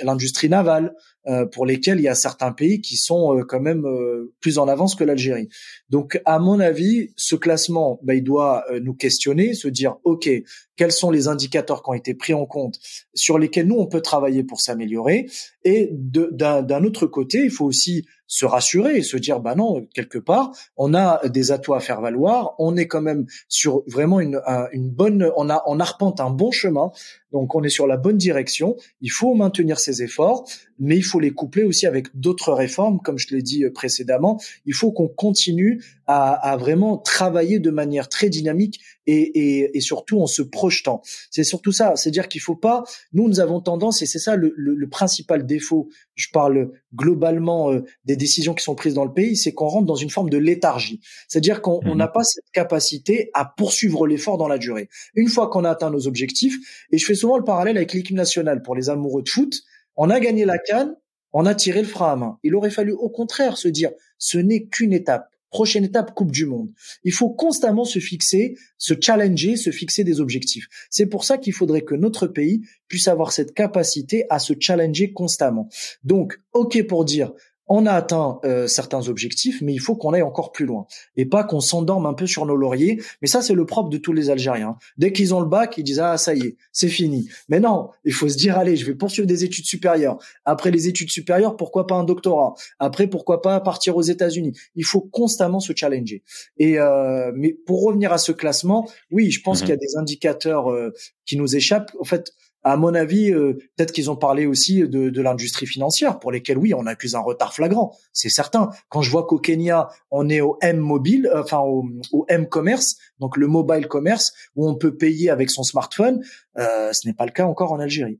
[0.03, 0.93] l'industrie navale.
[1.25, 4.57] Euh, pour lesquels il y a certains pays qui sont euh, quand même euh, plus
[4.57, 5.47] en avance que l'Algérie.
[5.89, 10.29] Donc, à mon avis, ce classement, bah, il doit nous questionner, se dire, OK,
[10.75, 12.77] quels sont les indicateurs qui ont été pris en compte
[13.13, 15.29] sur lesquels nous, on peut travailler pour s'améliorer.
[15.63, 20.17] Et d'un autre côté, il faut aussi se rassurer et se dire, bah non, quelque
[20.17, 24.41] part, on a des atouts à faire valoir, on est quand même sur vraiment une,
[24.71, 26.91] une bonne, on a, on arpente un bon chemin,
[27.31, 28.75] donc on est sur la bonne direction.
[29.01, 30.47] Il faut maintenir ces efforts,
[30.79, 34.39] mais il faut les coupler aussi avec d'autres réformes, comme je l'ai dit précédemment.
[34.65, 39.81] Il faut qu'on continue à, à, vraiment travailler de manière très dynamique et, et, et
[39.81, 41.01] surtout en se projetant.
[41.31, 42.83] C'est surtout ça, c'est-à-dire qu'il faut pas.
[43.13, 45.89] Nous, nous avons tendance, et c'est ça le, le, le, principal défaut.
[46.15, 49.85] Je parle globalement euh, des décisions qui sont prises dans le pays, c'est qu'on rentre
[49.85, 51.01] dans une forme de léthargie.
[51.27, 54.89] C'est-à-dire qu'on mmh n'a pas cette capacité à poursuivre l'effort dans la durée.
[55.15, 56.57] Une fois qu'on a atteint nos objectifs,
[56.91, 59.61] et je fais souvent le parallèle avec l'équipe nationale pour les amoureux de foot,
[59.95, 60.95] on a gagné la canne,
[61.33, 62.39] on a tiré le frein à main.
[62.43, 65.32] Il aurait fallu au contraire se dire, ce n'est qu'une étape.
[65.53, 66.71] Prochaine étape, Coupe du Monde.
[67.03, 70.65] Il faut constamment se fixer, se challenger, se fixer des objectifs.
[70.89, 75.13] C'est pour ça qu'il faudrait que notre pays puisse avoir cette capacité à se challenger
[75.13, 75.69] constamment.
[76.03, 77.33] Donc, OK pour dire,
[77.67, 80.85] on a atteint euh, certains objectifs, mais il faut qu'on aille encore plus loin
[81.15, 83.01] et pas qu'on s'endorme un peu sur nos lauriers.
[83.21, 84.77] Mais ça, c'est le propre de tous les Algériens.
[84.97, 87.29] Dès qu'ils ont le bac, ils disent ah ça y est, c'est fini.
[87.49, 90.17] Mais non, il faut se dire allez, je vais poursuivre des études supérieures.
[90.45, 92.53] Après les études supérieures, pourquoi pas un doctorat?
[92.79, 94.57] Après, pourquoi pas partir aux États-Unis?
[94.75, 96.23] Il faut constamment se challenger.
[96.57, 99.77] Et euh, mais pour revenir à ce classement, oui, je pense mmh qu'il y a
[99.77, 100.93] des indicateurs euh,
[101.25, 101.91] qui nous échappent.
[101.99, 102.33] En fait,
[102.63, 106.57] à mon avis, euh, peut-être qu'ils ont parlé aussi de, de l'industrie financière, pour lesquelles,
[106.57, 108.69] oui, on accuse un retard flagrant, c'est certain.
[108.89, 111.85] Quand je vois qu'au Kenya, on est au M mobile, euh, enfin au,
[112.29, 116.23] M commerce, donc le mobile commerce, où on peut payer avec son smartphone,
[116.57, 118.19] euh, ce n'est pas le cas encore en Algérie,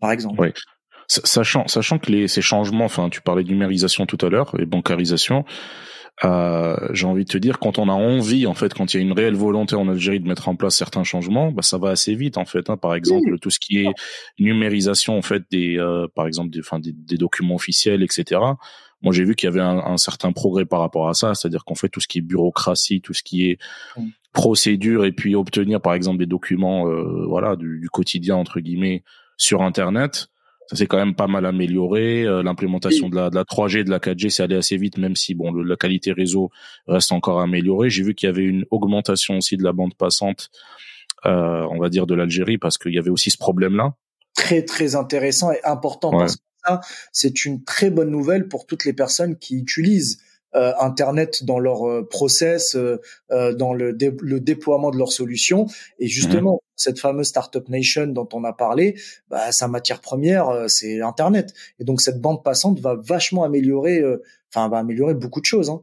[0.00, 0.40] par exemple.
[0.40, 0.52] Oui.
[1.06, 4.64] Sachant, sachant que les, ces changements, enfin, tu parlais de numérisation tout à l'heure et
[4.64, 5.44] bancarisation,
[6.22, 9.00] euh, j'ai envie de te dire, quand on a envie, en fait, quand il y
[9.00, 11.90] a une réelle volonté en Algérie de mettre en place certains changements, bah, ça va
[11.90, 12.70] assez vite, en fait.
[12.70, 12.76] Hein.
[12.76, 13.92] Par exemple, tout ce qui est
[14.38, 18.40] numérisation, en fait, des, euh, par exemple, des, enfin, des, des, documents officiels, etc.
[19.02, 21.64] Moi, j'ai vu qu'il y avait un, un, certain progrès par rapport à ça, c'est-à-dire
[21.64, 23.58] qu'en fait, tout ce qui est bureaucratie, tout ce qui est
[24.32, 29.02] procédure, et puis obtenir, par exemple, des documents, euh, voilà, du, du quotidien entre guillemets
[29.36, 30.28] sur Internet
[30.68, 32.22] ça s'est quand même pas mal amélioré.
[32.22, 35.16] Euh, l'implémentation de, la, de la 3G, de la 4G, c'est allé assez vite, même
[35.16, 36.50] si bon, le, la qualité réseau
[36.86, 37.90] reste encore améliorée.
[37.90, 40.50] J'ai vu qu'il y avait une augmentation aussi de la bande passante,
[41.26, 43.94] euh, on va dire, de l'Algérie, parce qu'il y avait aussi ce problème-là.
[44.34, 46.80] Très très intéressant et important parce que ça,
[47.12, 50.18] c'est une très bonne nouvelle pour toutes les personnes qui utilisent
[50.54, 52.98] euh, Internet dans leur euh, process, euh,
[53.54, 55.66] dans le, le, déploiement de leurs solutions.
[55.98, 56.58] Et justement, mhm.
[56.76, 58.94] cette fameuse startup nation dont on a parlé,
[59.28, 61.52] bah, sa matière première, c'est Internet.
[61.78, 64.02] Et donc cette bande passante va vachement améliorer,
[64.52, 65.70] enfin va améliorer beaucoup de choses.
[65.70, 65.82] Hein.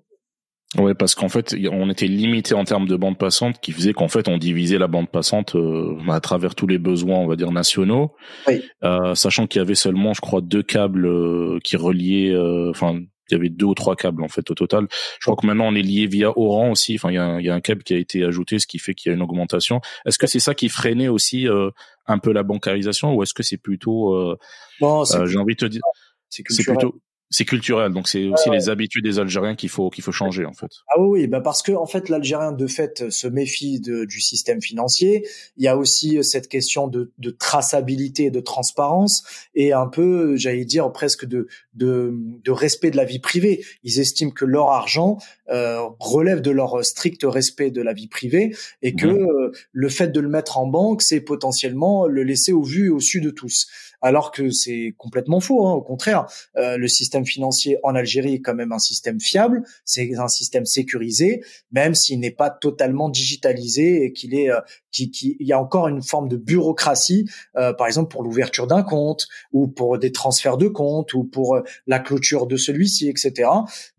[0.78, 4.08] Ouais, parce qu'en fait, on était limité en termes de bande passante, qui faisait qu'en
[4.08, 7.52] fait, on divisait la bande passante euh, à travers tous les besoins, on va dire
[7.52, 8.14] nationaux,
[8.48, 8.64] oui.
[8.84, 12.34] euh, sachant qu'il y avait seulement, je crois, deux câbles euh, qui reliaient,
[12.70, 13.02] enfin,
[13.32, 14.88] il y avait deux ou trois câbles en fait au total.
[14.92, 16.96] Je crois que maintenant on est lié via Oran aussi.
[16.96, 18.68] Enfin, il y a, un, il y a un câble qui a été ajouté, ce
[18.68, 19.82] qui fait qu'il y a une augmentation.
[20.06, 21.72] Est-ce que c'est ça qui freinait aussi euh,
[22.08, 24.38] un peu la bancarisation, ou est-ce que c'est plutôt, euh,
[24.82, 25.82] euh, j'ai envie de te dire,
[26.30, 27.00] c'est plutôt
[27.32, 30.54] c'est culturel, donc c'est aussi les habitudes des Algériens qu'il faut qu'il faut changer en
[30.54, 30.70] fait.
[30.94, 34.62] Ah oui, bah parce que en fait l'Algérien de fait se méfie de, du système
[34.62, 35.26] financier.
[35.56, 39.24] Il y a aussi euh, cette question de, de traçabilité, de transparence
[39.56, 43.64] et un peu, j'allais dire presque de, de, de respect de la vie privée.
[43.86, 45.18] Ils estiment que leur argent
[45.50, 49.30] euh, relève de leur strict respect de la vie privée et que mmh.
[49.30, 52.90] euh, le fait de le mettre en banque, c'est potentiellement le laisser au vu et
[52.90, 53.68] au su de tous
[54.02, 55.66] alors que c'est complètement faux.
[55.68, 55.74] Hein.
[55.74, 56.28] Au contraire,
[56.58, 60.66] euh, le système financier en Algérie est quand même un système fiable, c'est un système
[60.66, 64.60] sécurisé, même s'il n'est pas totalement digitalisé et qu'il est, euh,
[64.99, 69.68] y a encore une forme de bureaucratie, euh, par exemple pour l'ouverture d'un compte ou
[69.68, 73.49] pour des transferts de compte ou pour euh, la clôture de celui-ci, etc.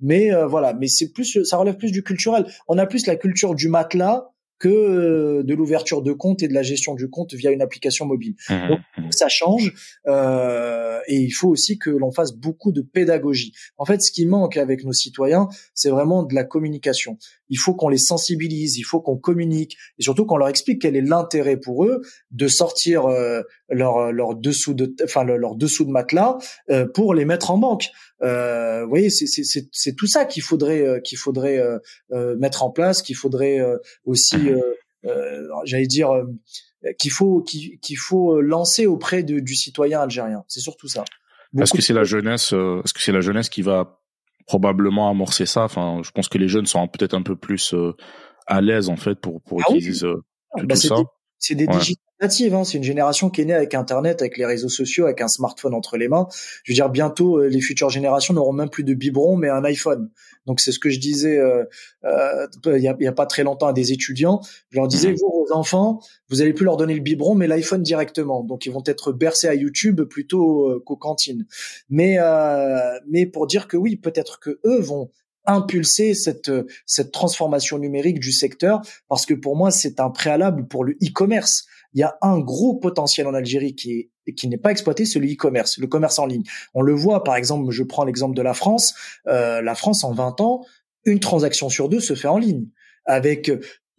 [0.00, 2.46] Mais euh, voilà, mais c'est plus, ça relève plus du culturel.
[2.68, 4.32] On a plus la culture du matelas
[4.62, 8.06] que euh, de l'ouverture de compte et de la gestion du compte via une application
[8.06, 8.36] mobile.
[8.48, 9.08] Mmh, Donc, mmh.
[9.08, 9.74] que ça change
[10.06, 13.52] euh, et il faut aussi que l'on fasse beaucoup de pédagogie.
[13.76, 17.18] En fait, ce qui manque avec nos citoyens, c'est vraiment de la communication.
[17.53, 20.96] Il faut qu'on les sensibilise, il faut qu'on communique et surtout qu'on leur explique quel
[20.96, 22.00] est l'intérêt pour eux
[22.30, 26.38] de sortir euh, leur leur dessous de enfin leur dessous de matelas
[26.70, 27.90] euh, pour les mettre en banque.
[28.22, 33.03] Euh, vous voyez, c'est tout ça qu'il faudrait euh, qu'il faudrait euh, mettre en place,
[33.03, 33.61] qu'il faudrait
[34.05, 34.36] aussi,
[35.64, 36.11] j'allais dire
[36.98, 40.44] qu'il faut qu'il faut lancer auprès de, du citoyen algérien.
[40.48, 41.05] C'est surtout ça.
[41.61, 44.01] Est-ce que c'est la jeunesse Est-ce que c'est la jeunesse qui va
[44.47, 45.64] probablement amorcer ça.
[45.64, 47.74] Enfin, je pense que les jeunes sont peut-être un peu plus
[48.47, 50.97] à l'aise en fait pour pour ah utiliser tout, bah, ça.
[51.43, 51.66] C'est des
[52.22, 52.64] Hein.
[52.64, 55.74] C'est une génération qui est née avec Internet, avec les réseaux sociaux, avec un smartphone
[55.74, 56.28] entre les mains.
[56.62, 59.64] Je veux dire, bientôt, euh, les futures générations n'auront même plus de biberon, mais un
[59.64, 60.09] iPhone.
[60.47, 61.64] Donc c'est ce que je disais euh,
[62.05, 64.40] euh, il, y a, pas très longtemps à des étudiants.
[64.70, 65.16] Je leur disais, mmh.
[65.16, 68.45] vous, vos enfants, vous allez plus leur donner le biberon, mais l'iPhone directement.
[68.45, 71.47] Donc ils vont être bercés à YouTube plutôt qu'aux cantines.
[71.90, 72.18] Mais
[73.09, 75.11] mais pour dire que oui, peut-être que eux vont
[75.47, 76.51] impulser cette
[76.86, 81.66] cette transformation numérique du secteur parce que pour moi c'est un préalable pour le e-commerce
[81.95, 85.26] il y a un gros potentiel en Algérie qui qui n'est pas exploité, c'est le
[85.26, 86.45] e-commerce, le commerce en ligne.
[86.74, 88.95] On le voit, par exemple, je prends l'exemple de la France.
[89.26, 90.64] Euh, la France, en 20 ans,
[91.05, 92.68] une transaction sur deux se fait en ligne,
[93.05, 93.51] avec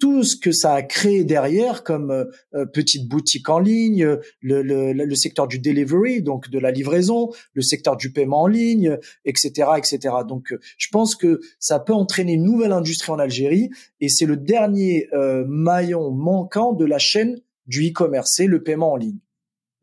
[0.04, 2.26] tout ce que ça a créé derrière comme euh,
[2.56, 7.62] euh, petite boutique en ligne, le, le, secteur du delivery, donc de la livraison, le
[7.62, 10.14] secteur du paiement en ligne, etc., etc.
[10.28, 13.70] Donc, je pense que ça peut entraîner une nouvelle industrie en Algérie
[14.02, 15.08] et c'est le dernier
[15.48, 19.20] maillon manquant de la chaîne du e-commerce, c'est le paiement en ligne.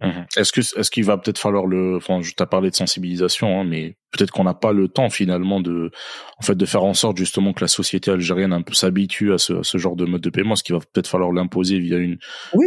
[0.03, 0.25] Mhm.
[0.37, 3.65] Est-ce que est-ce qu'il va peut-être falloir le enfin je t'ai parlé de sensibilisation hein,
[3.65, 5.91] mais peut-être qu'on n'a pas le temps finalement de
[6.39, 9.39] en fait de faire en sorte justement que la société algérienne un peu s'habitue à
[9.39, 12.17] ce, ce genre de mode de paiement ce qu'il va peut-être falloir l'imposer via une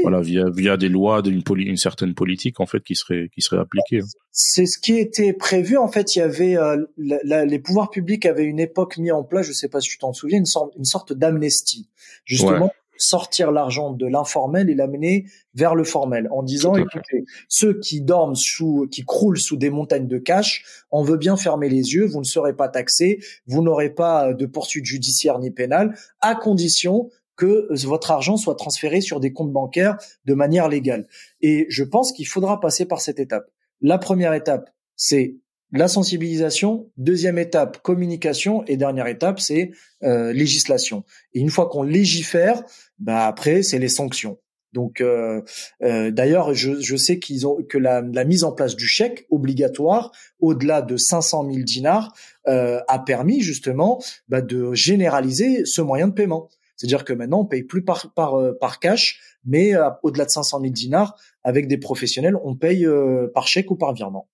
[0.04, 3.60] voilà via via des lois d'une une certaine politique en fait qui serait qui serait
[3.60, 4.02] appliquée.
[4.02, 4.20] Hein.
[4.32, 8.46] C'est ce qui était prévu en fait il y avait euh, les pouvoirs publics avaient
[8.46, 10.86] une époque mis en place je sais pas si tu t'en souviens une sorte une
[10.86, 11.90] sorte d'amnestie
[12.26, 12.72] justement
[13.04, 18.36] sortir l'argent de l'informel et l'amener vers le formel en disant écoutez ceux qui dorment
[18.36, 22.20] sous qui croulent sous des montagnes de cash on veut bien fermer les yeux vous
[22.20, 27.68] ne serez pas taxés vous n'aurez pas de poursuite judiciaire ni pénale à condition que
[27.86, 31.08] votre argent soit transféré sur des comptes bancaires de manière légale.
[31.42, 33.50] Et je pense qu'il faudra passer par cette étape.
[33.82, 35.38] La première étape c'est
[35.74, 39.72] la sensibilisation, deuxième étape communication et dernière étape c'est
[40.04, 41.04] euh, législation.
[41.34, 42.64] Et une fois qu'on légifère,
[43.00, 44.38] bah après c'est les sanctions.
[44.72, 45.42] Donc euh,
[45.82, 49.26] euh, d'ailleurs je, je, sais qu'ils ont que la, la, mise en place du chèque
[49.30, 52.14] obligatoire au-delà de 500 000 dinars
[52.46, 56.50] a permis justement bah, de généraliser ce moyen de paiement.
[56.76, 60.72] C'est-à-dire que maintenant on paye plus par par, par cash, mais au-delà de 500 000
[60.72, 62.86] dinars avec des professionnels on paye
[63.34, 64.28] par chèque ou par virement.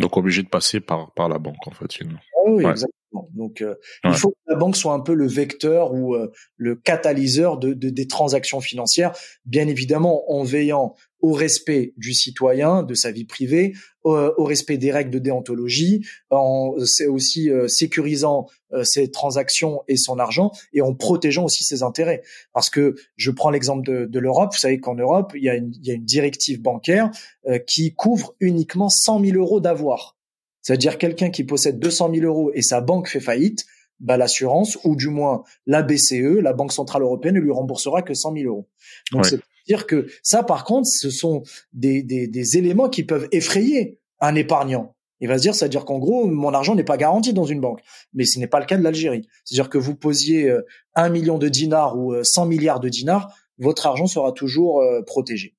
[0.00, 2.20] Donc obligé de passer par par la banque en fait finalement.
[2.34, 3.28] Ah oui, exactement.
[3.34, 3.74] Donc euh,
[4.04, 7.74] il faut que la banque soit un peu le vecteur ou euh, le catalyseur de,
[7.74, 9.12] de, des transactions financières,
[9.44, 14.90] bien évidemment en veillant au respect du citoyen, de sa vie privée, au, respect des
[14.90, 20.80] règles de déontologie, en c'est aussi euh, sécurisant euh, ses transactions et son argent et
[20.80, 22.22] en protégeant aussi ses intérêts.
[22.52, 24.52] Parce que je prends l'exemple de, de l'Europe.
[24.52, 27.10] Vous savez qu'en Europe, il y, a une, il y a une directive bancaire
[27.46, 30.16] euh, qui couvre uniquement 100 000 euros d'avoir.
[30.62, 33.66] C'est-à-dire quelqu'un qui possède 200 000 euros et sa banque fait faillite,
[34.00, 38.14] bah, l'assurance ou du moins la BCE, la Banque centrale européenne, ne lui remboursera que
[38.14, 38.68] 100 000 euros.
[39.12, 39.40] Donc c'est
[39.70, 41.42] dire que ça, par contre, ce sont
[41.72, 44.96] des, des, des éléments qui peuvent effrayer un épargnant.
[45.20, 47.80] Il va se dire, c'est-à-dire qu'en gros, mon argent n'est pas garanti dans une banque.
[48.14, 49.28] Mais ce n'est pas le cas de l'Algérie.
[49.44, 50.62] C'est-à-dire que vous posiez euh,
[50.94, 55.02] un million de dinars ou 100 euh, milliards de dinars, votre argent sera toujours euh,
[55.02, 55.54] protégé.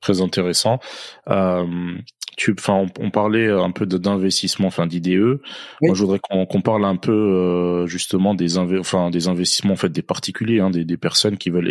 [0.00, 0.78] Très intéressant.
[1.28, 1.94] Euh,
[2.36, 5.40] tu, on, parlait un peu d'investissement, enfin d'IDE.
[5.80, 10.02] Moi, je voudrais qu'on parle un peu justement des, enfin, des investissements en fait des
[10.02, 11.70] particuliers, hein, des, des personnes qui veulent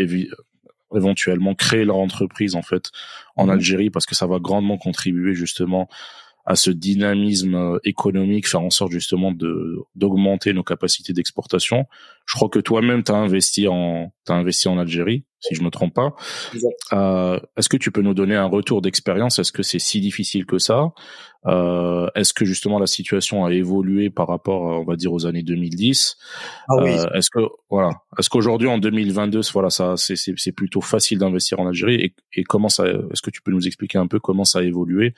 [0.96, 2.92] éventuellement créer leur entreprise en fait
[3.36, 3.52] en mhm.
[3.52, 5.90] Algérie parce que ça va grandement contribuer justement
[6.46, 11.86] à ce dynamisme euh, économique, faire en sorte justement de d'augmenter nos capacités d'exportation.
[12.26, 15.70] Je crois que toi-même tu as investi en t'as investi en Algérie, si je me
[15.70, 16.16] trompe pas.
[16.94, 19.40] Euh, Est-ce que tu peux nous donner un retour d'expérience?
[19.40, 20.92] Est-ce que c'est si difficile que ça?
[21.48, 25.44] Euh, Est-ce que justement la situation a évolué par rapport, on va dire, aux années
[25.44, 26.18] 2010
[26.70, 26.90] ah oui.
[26.92, 27.40] euh, Est-ce que
[27.70, 31.96] voilà Est-ce qu'aujourd'hui en 2022, voilà, ça c'est plutôt facile d'investir en Algérie?
[31.96, 34.64] Et, et comment ça Est-ce que tu peux nous expliquer un peu comment ça a
[34.64, 35.12] évolué euh,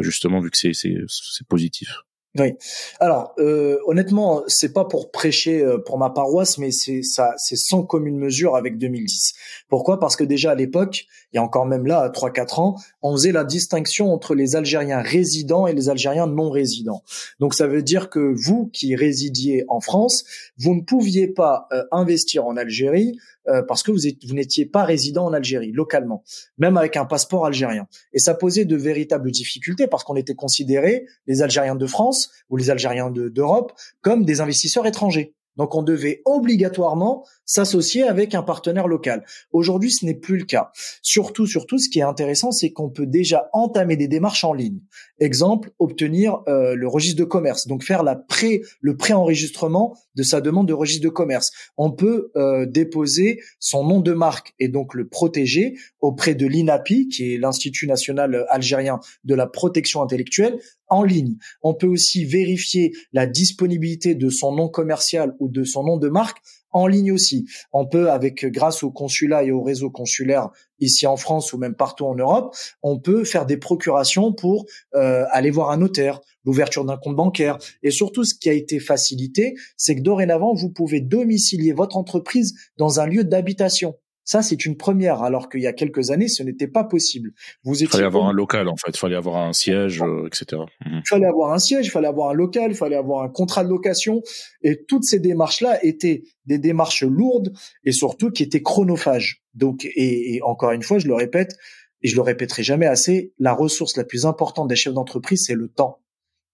[0.00, 1.88] justement vu que c'est c'est positif.
[2.36, 2.52] Oui.
[3.00, 7.56] Alors euh, honnêtement, c'est pas pour prêcher euh, pour ma paroisse, mais c'est ça, c'est
[7.56, 9.32] sans commune mesure avec 2010.
[9.68, 9.98] Pourquoi?
[9.98, 13.12] Parce que déjà à l'époque, il y a encore même là trois quatre ans, on
[13.12, 17.02] faisait la distinction entre les Algériens résidents et les Algériens non résidents.
[17.40, 20.24] Donc ça veut dire que vous qui résidiez en France,
[20.58, 23.18] vous ne pouviez pas euh, investir en Algérie
[23.48, 26.22] euh, parce que vous, vous n'étiez pas résident en Algérie localement,
[26.58, 27.86] même avec un passeport algérien.
[28.12, 32.56] Et ça posait de véritables difficultés parce qu'on était considérés, les Algériens de France ou
[32.56, 35.34] les Algériens d'Europe, comme des investisseurs étrangers.
[35.58, 39.24] Donc on devait obligatoirement s'associer avec un partenaire local.
[39.52, 40.70] Aujourd'hui, ce n'est plus le cas.
[41.02, 44.80] Surtout, surtout, ce qui est intéressant, c'est qu'on peut déjà entamer des démarches en ligne.
[45.18, 50.72] Exemple, obtenir euh, le registre de commerce, donc faire le pré-enregistrement de sa demande de
[50.72, 51.50] registre de commerce.
[51.76, 57.08] On peut euh, déposer son nom de marque et donc le protéger auprès de l'INAPI,
[57.08, 60.58] qui est l'Institut national algérien de la protection intellectuelle,
[60.88, 61.36] en ligne.
[61.62, 66.08] On peut aussi vérifier la disponibilité de son nom commercial ou de son nom de
[66.08, 66.38] marque
[66.70, 67.46] en ligne aussi.
[67.72, 71.74] On peut, avec grâce au consulat et au réseau consulaire ici en France ou même
[71.74, 76.84] partout en Europe, on peut faire des procurations pour euh, aller voir un notaire, l'ouverture
[76.84, 77.58] d'un compte bancaire.
[77.82, 82.54] Et surtout, ce qui a été facilité, c'est que dorénavant, vous pouvez domicilier votre entreprise
[82.76, 83.96] dans un lieu d'habitation.
[84.28, 87.32] Ça, c'est une première, alors qu'il y a quelques années, ce n'était pas possible.
[87.64, 88.90] Vous il fallait avoir un local, en fait.
[88.90, 90.64] Il fallait avoir un siège, euh, etc.
[90.84, 93.64] Il fallait avoir un siège, il fallait avoir un local, il fallait avoir un contrat
[93.64, 94.20] de location.
[94.60, 97.54] Et toutes ces démarches-là étaient des démarches lourdes
[97.84, 99.44] et surtout qui étaient chronophages.
[99.54, 101.56] Donc, et, et encore une fois, je le répète,
[102.02, 105.54] et je le répéterai jamais assez, la ressource la plus importante des chefs d'entreprise, c'est
[105.54, 106.00] le temps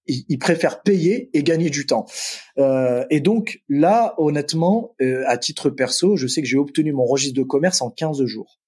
[0.07, 2.07] ils, préfèrent payer et gagner du temps.
[2.59, 7.05] Euh, et donc là, honnêtement, euh, à titre perso, je sais que j'ai obtenu mon
[7.05, 8.61] registre de commerce en 15 jours.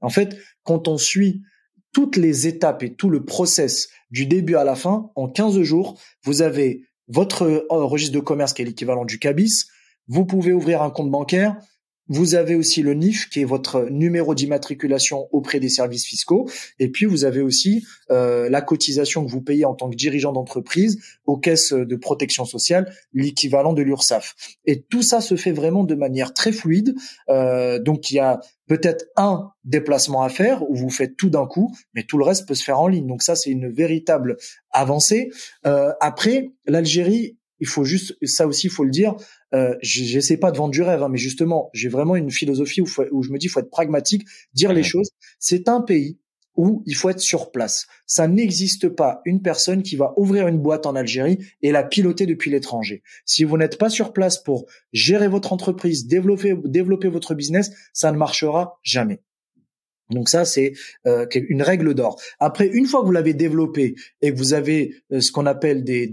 [0.00, 1.42] En fait, quand on suit
[1.92, 6.00] toutes les étapes et tout le process du début à la fin, en 15 jours,
[6.24, 9.66] vous avez votre euh, registre de commerce qui est l'équivalent du CABIS,
[10.08, 11.56] vous pouvez ouvrir un compte bancaire,
[12.08, 16.48] vous avez aussi le NIF qui est votre numéro d'immatriculation auprès des services fiscaux.
[16.78, 20.32] Et puis vous avez aussi euh, la cotisation que vous payez en tant que dirigeant
[20.32, 24.34] d'entreprise aux caisses de protection sociale, l'équivalent de l'URSSAF.
[24.64, 26.94] Et tout ça se fait vraiment de manière très fluide.
[27.28, 31.46] Euh, donc il y a peut-être un déplacement à faire où vous faites tout d'un
[31.46, 33.06] coup, mais tout le reste peut se faire en ligne.
[33.06, 34.36] Donc ça c'est une véritable
[34.70, 35.30] avancée.
[35.66, 39.14] Euh, après l'Algérie il faut juste, ça aussi, il faut le dire.
[39.54, 42.86] Euh, J'essaie pas de vendre du rêve, hein, mais justement, j'ai vraiment une philosophie où,
[43.10, 44.24] où je me dis, faut être pragmatique,
[44.54, 45.10] dire les choses.
[45.38, 46.18] C'est un pays
[46.56, 47.86] où il faut être sur place.
[48.06, 52.26] Ça n'existe pas une personne qui va ouvrir une boîte en Algérie et la piloter
[52.26, 53.02] depuis l'étranger.
[53.24, 58.12] Si vous n'êtes pas sur place pour gérer votre entreprise, développer, développer votre business, ça
[58.12, 59.22] ne marchera jamais.
[60.12, 60.72] Donc ça, c'est
[61.06, 62.20] euh, une règle d'or.
[62.38, 65.84] Après, une fois que vous l'avez développé et que vous avez euh, ce qu'on appelle
[65.84, 66.06] des,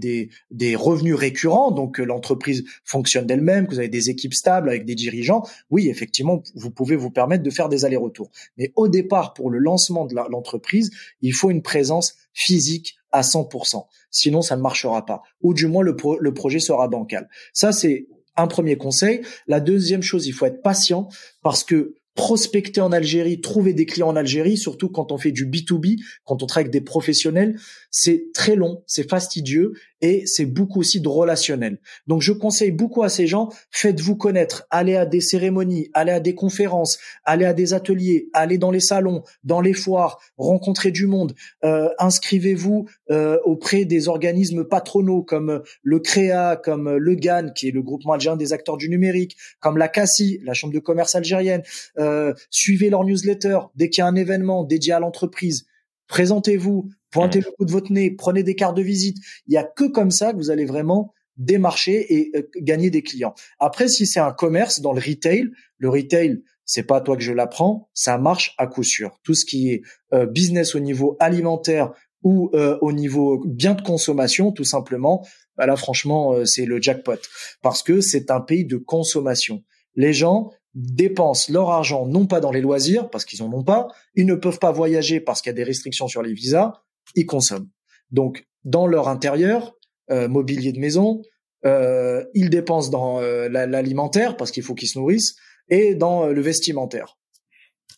[0.50, 4.94] des, revenus récurrents, donc l'entreprise fonctionne d'elle-même, que vous avez des équipes stables avec des
[4.94, 8.30] dirigeants, oui, effectivement, vous pouvez vous permettre de faire des allers-retours.
[8.56, 10.90] Mais au départ, pour le lancement de l'entreprise,
[11.20, 13.84] il faut une présence physique à 100%.
[14.10, 15.22] Sinon, ça ne marchera pas.
[15.42, 17.28] Ou du moins, le projet sera bancal.
[17.52, 19.22] Ça, c'est un premier conseil.
[19.46, 21.08] La deuxième chose, il faut être patient
[21.42, 25.46] parce que prospecter en Algérie, trouver des clients en Algérie, surtout quand on fait du
[25.46, 25.96] B2B,
[26.26, 27.58] quand on travaille avec des professionnels,
[27.90, 31.78] c'est très long, c'est fastidieux et c'est beaucoup aussi de relationnel.
[32.06, 36.20] Donc je conseille beaucoup à ces gens, faites-vous connaître, allez à des cérémonies, allez à
[36.20, 41.06] des conférences, allez à des ateliers, allez dans les salons, dans les foires, rencontrez du
[41.06, 41.34] monde,
[41.64, 47.72] euh, inscrivez-vous euh, auprès des organismes patronaux comme le CREA, comme le GAN, qui est
[47.72, 51.62] le groupement algérien des acteurs du numérique, comme la CACI, la chambre de commerce algérienne,
[51.98, 53.58] euh, suivez leur newsletter.
[53.74, 55.66] Dès qu'il y a un événement dédié à l'entreprise,
[56.10, 59.16] présentez-vous, pointez le bout de votre nez, prenez des cartes de visite.
[59.46, 63.02] Il y a que comme ça que vous allez vraiment démarcher et euh, gagner des
[63.02, 63.34] clients.
[63.58, 65.44] Après, si c'est un commerce dans le retail,
[65.78, 69.18] le retail, c'est pas toi que je l'apprends, ça marche à coup sûr.
[69.22, 69.82] Tout ce qui est
[70.12, 71.92] euh, business au niveau alimentaire
[72.22, 75.24] ou euh, au niveau bien de consommation, tout simplement,
[75.56, 77.20] bah là franchement, c'est le jackpot
[77.62, 79.62] parce que c'est un pays de consommation.
[79.94, 83.88] Les gens, dépensent leur argent non pas dans les loisirs parce qu'ils en ont pas,
[84.14, 86.72] ils ne peuvent pas voyager parce qu'il y a des restrictions sur les visas,
[87.14, 87.68] ils consomment.
[88.10, 89.74] Donc dans leur intérieur,
[90.10, 91.22] euh, mobilier de maison,
[91.64, 95.36] euh, ils dépensent dans euh, l'alimentaire parce qu'il faut qu'ils se nourrissent
[95.68, 97.16] et dans le vestimentaire.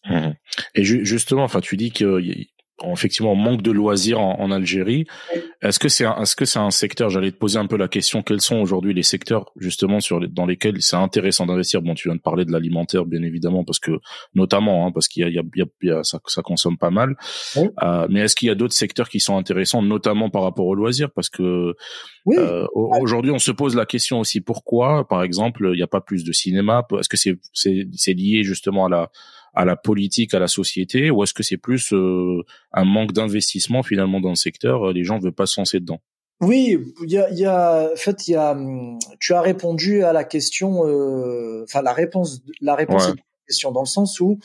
[0.04, 0.30] Mmh.
[0.74, 2.46] Et justement, enfin, tu dis qu'il
[2.90, 5.06] effectivement manque de loisirs en, Algérie.
[5.62, 8.22] Est-ce que c'est est-ce que c'est un secteur J'allais te poser un peu la question.
[8.22, 11.80] Quels sont aujourd'hui les secteurs justement sur dans lesquels c'est intéressant d'investir?
[11.80, 13.92] Bon, tu viens de parler de l'alimentaire, bien évidemment, parce que
[14.34, 15.42] notamment hein, parce qu'il y a, il y a,
[15.82, 17.16] il y a ça, ça, consomme pas mal.
[17.56, 20.74] Euh, mais est-ce qu'il y a d'autres secteurs qui sont intéressants, notamment par rapport aux
[20.74, 21.10] loisirs?
[21.10, 21.74] Parce que
[22.28, 26.00] euh, aujourd'hui, on se pose la question aussi pourquoi, par exemple, il n'y a pas
[26.00, 26.86] plus de cinéma?
[26.98, 29.10] Est-ce que c'est c'est lié justement à la
[29.54, 32.42] à la politique, à la société, ou est-ce que c'est plus euh,
[32.72, 35.80] un manque d'investissement finalement dans le secteur euh, Les gens ne veulent pas se lancer
[35.80, 36.00] dedans?
[36.40, 40.02] Oui, il y a, y a, en fait, il y a, hum, tu as répondu
[40.02, 43.14] à la question, euh, enfin la réponse, la réponse à la
[43.46, 44.38] question dans le sens où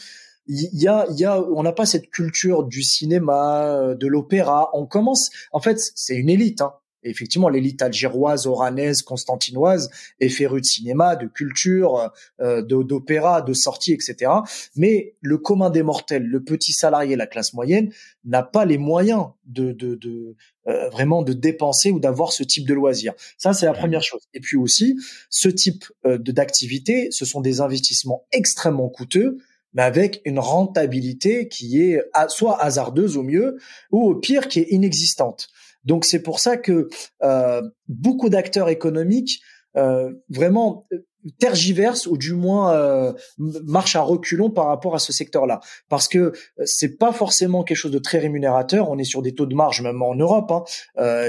[0.47, 4.69] il y a, il y a, on n'a pas cette culture du cinéma, de l'opéra.
[4.73, 6.61] On commence, en fait, c'est une élite.
[6.61, 6.73] Hein
[7.09, 9.89] effectivement, l'élite algéroise, oranaise, constantinoise
[10.19, 14.31] est férue de cinéma, de culture, euh, d'opéra, de sorties, etc.
[14.75, 17.91] Mais le commun des mortels, le petit salarié, la classe moyenne,
[18.25, 20.35] n'a pas les moyens de, de, de
[20.67, 23.13] euh, vraiment de dépenser ou d'avoir ce type de loisir.
[23.37, 24.27] Ça, c'est la première chose.
[24.33, 24.97] Et puis aussi,
[25.29, 29.37] ce type euh, d'activité, ce sont des investissements extrêmement coûteux
[29.73, 33.57] mais avec une rentabilité qui est soit hasardeuse au mieux,
[33.91, 35.49] ou au pire qui est inexistante.
[35.87, 36.89] Donc c'est pour ça que
[37.23, 39.41] euh, beaucoup d'acteurs économiques
[39.77, 40.97] euh, vraiment euh,
[41.39, 45.59] tergiversent ou du moins euh, marchent à reculons par rapport à ce secteur-là,
[45.89, 46.31] parce que
[46.63, 48.89] c'est pas forcément quelque chose de très rémunérateur.
[48.89, 50.51] On est sur des taux de marge même en Europe.
[50.51, 50.63] Hein.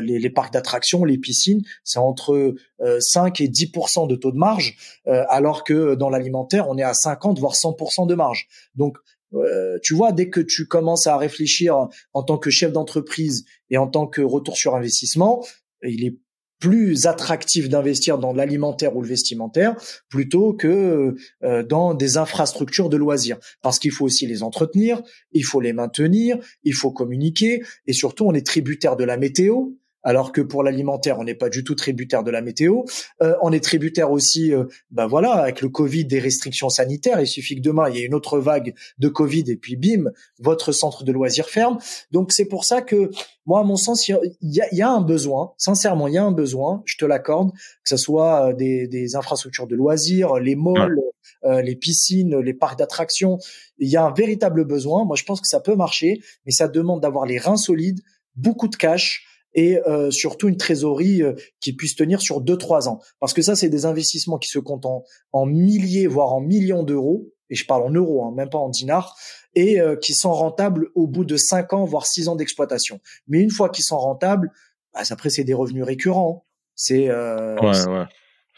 [0.01, 2.55] Les, les, parcs d'attractions, les piscines, c'est entre
[3.01, 7.41] 5 et 10% de taux de marge, alors que dans l'alimentaire, on est à 50
[7.41, 8.47] voire 100 de marge.
[8.77, 8.99] Donc
[9.35, 13.79] euh, tu vois, dès que tu commences à réfléchir en tant que chef d'entreprise et
[13.79, 15.45] en tant que retour sur investissement,
[15.83, 16.19] il est
[16.59, 19.77] plus attractif d'investir dans l'alimentaire ou le vestimentaire
[20.09, 21.15] plutôt que
[21.45, 23.39] euh, dans des infrastructures de loisirs.
[23.63, 25.01] Parce qu'il faut aussi les entretenir,
[25.33, 29.69] il faut les maintenir, il faut communiquer et surtout on est tributaire de la météo
[30.09, 32.85] alors que pour l'alimentaire, on n'est pas du tout tributaire de la météo.
[33.21, 37.21] Euh, on est tributaire aussi, euh, ben voilà, avec le Covid, des restrictions sanitaires.
[37.21, 40.11] Il suffit que demain, il y ait une autre vague de Covid et puis bim,
[40.39, 41.77] votre centre de loisirs ferme.
[42.11, 43.11] Donc c'est pour ça que
[43.45, 46.83] moi, à mon sens, il y a, un besoin, sincèrement, il y a un besoin,
[46.87, 51.03] je te l'accorde, que ce soit euh, des, infrastructures de loisirs, les malls,
[51.45, 53.37] les piscines, les parcs d'attractions.
[53.77, 55.05] Il y a un véritable besoin.
[55.05, 58.01] Moi, je pense que ça peut marcher, mais ça demande d'avoir les reins solides,
[58.37, 59.28] beaucoup de cash,
[59.59, 63.01] et euh, surtout une trésorerie euh, qui puisse tenir sur deux trois ans.
[63.19, 64.87] Parce que ça, c'est des investissements qui se comptent
[65.33, 68.69] en, milliers, voire en millions d'euros, et je parle en euros, hein, même pas en
[68.69, 69.17] dinars,
[69.57, 73.01] et euh, qui sont rentables au bout de cinq ans, voire six ans d'exploitation.
[73.27, 74.53] Mais une fois qu'ils sont rentables,
[74.95, 76.47] bah, après c'est des revenus récurrents.
[76.77, 78.05] C'est ouais, ouais.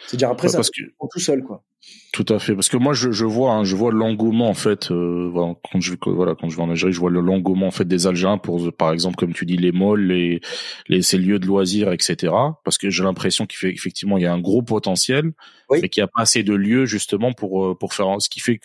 [0.07, 0.83] C'est-à-dire après, ça que...
[1.11, 1.65] tout seul, quoi.
[2.13, 4.91] Tout à fait, parce que moi je, je vois, hein, je vois l'engouement en fait.
[4.91, 5.31] Euh,
[5.73, 8.07] quand je voilà, quand je vais en Algérie, je vois le l'engouement en fait des
[8.07, 10.41] Algériens pour, par exemple, comme tu dis, les malls, les,
[10.89, 12.33] les ces lieux de loisirs, etc.
[12.65, 15.33] Parce que j'ai l'impression qu'il fait effectivement il y a un gros potentiel,
[15.71, 18.41] mais qu'il n'y a pas assez de lieux justement pour euh, pour faire ce qui
[18.41, 18.61] fait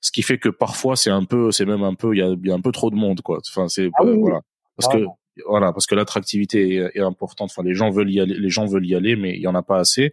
[0.00, 2.34] ce qui fait que parfois c'est un peu, c'est même un peu, il y a,
[2.44, 3.40] y a un peu trop de monde quoi.
[3.48, 4.40] Enfin c'est ah voilà
[4.76, 5.04] parce que
[5.46, 7.50] voilà parce que l'attractivité est, importante.
[7.50, 9.54] Enfin les gens veulent y aller les gens veulent y aller mais il y en
[9.54, 10.12] a pas assez.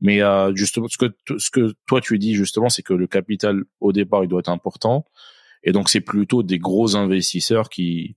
[0.00, 3.64] Mais euh, justement ce que ce que toi tu dis justement c'est que le capital
[3.80, 5.04] au départ il doit être important.
[5.62, 8.16] Et donc c'est plutôt des gros investisseurs qui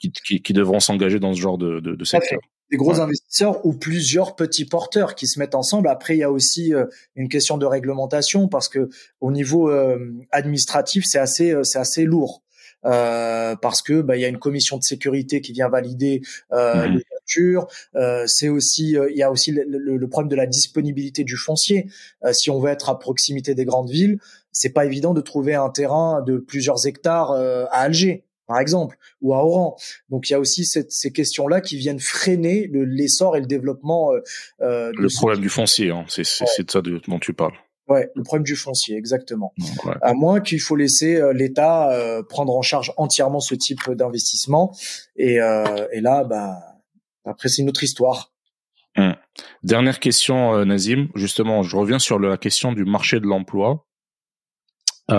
[0.00, 2.38] Qui, qui, devront s'engager dans ce genre de, de, de secteur.
[2.70, 5.88] des gros investisseurs ou plusieurs petits porteurs qui se mettent ensemble.
[5.88, 6.84] Après, il y a aussi euh,
[7.16, 8.88] une question de réglementation parce que
[9.20, 9.98] au niveau euh,
[10.30, 12.42] administratif, c'est assez, euh, c'est assez lourd.
[12.84, 16.22] Euh, parce que bah, il y a une commission de sécurité qui vient valider
[16.52, 16.92] euh, mmh.
[16.92, 17.66] les voitures.
[17.96, 21.36] Euh, c'est aussi euh, il y a aussi le, le, problème de la disponibilité du
[21.36, 21.88] foncier.
[22.24, 24.18] Euh, si on veut être à proximité des grandes villes,
[24.52, 29.34] c'est pas évident de trouver un terrain de plusieurs hectares à Alger par exemple, ou
[29.34, 29.76] à Oran.
[30.08, 34.10] Donc il y a aussi cette, ces questions-là qui viennent freiner l'essor et le développement.
[34.62, 36.06] Euh, le problème du foncier, hein.
[36.08, 36.64] c'est ouais.
[36.64, 37.52] de ça dont tu parles.
[37.88, 39.54] Ouais, le problème du foncier, exactement.
[40.02, 44.76] À moins qu'il faut laisser euh, l'État euh, prendre en charge entièrement ce type d'investissement.
[45.16, 46.58] Et, euh, et là, bah,
[47.24, 48.32] après, c'est une autre histoire.
[48.96, 49.14] Hum.
[49.62, 51.08] Dernière question, Nazim.
[51.14, 53.86] Justement, je reviens sur la question du marché de l'emploi.
[55.08, 55.14] vu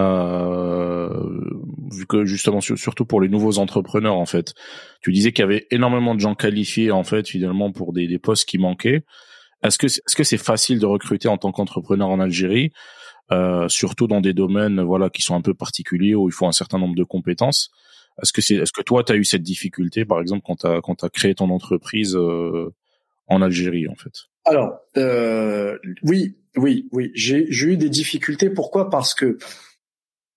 [2.08, 4.54] que justement, surtout pour les nouveaux entrepreneurs, en fait,
[5.02, 8.20] tu disais qu'il y avait énormément de gens qualifiés, en fait, finalement, pour des, des
[8.20, 9.04] postes qui manquaient.
[9.64, 12.72] Est-ce que est-ce que c'est facile de recruter en tant qu'entrepreneur en Algérie,
[13.32, 16.54] euh, surtout dans des domaines voilà qui sont un peu particuliers où il faut un
[16.54, 17.72] certain nombre de compétences?
[18.22, 20.82] Est-ce que c'est est-ce que toi tu as eu cette difficulté par exemple quand tu
[20.82, 22.74] quand as créé ton entreprise euh,
[23.28, 24.14] en Algérie en fait?
[24.46, 27.12] Alors euh, oui oui oui.
[27.14, 28.50] J'ai j'ai eu des difficultés.
[28.50, 28.90] Pourquoi?
[28.90, 29.38] Parce que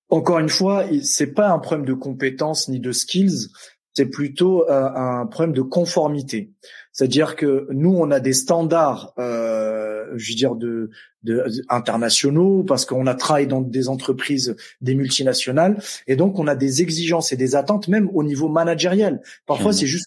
[0.08, 3.48] encore une fois c'est pas un problème de compétences ni de skills
[3.94, 6.50] c'est plutôt euh, un problème de conformité.
[6.92, 10.90] C'est-à-dire que nous, on a des standards, euh, je veux dire, de,
[11.22, 16.54] de, internationaux, parce qu'on a travaillé dans des entreprises, des multinationales, et donc on a
[16.54, 19.22] des exigences et des attentes, même au niveau managériel.
[19.46, 19.74] Parfois, mmh.
[19.74, 20.06] c'est juste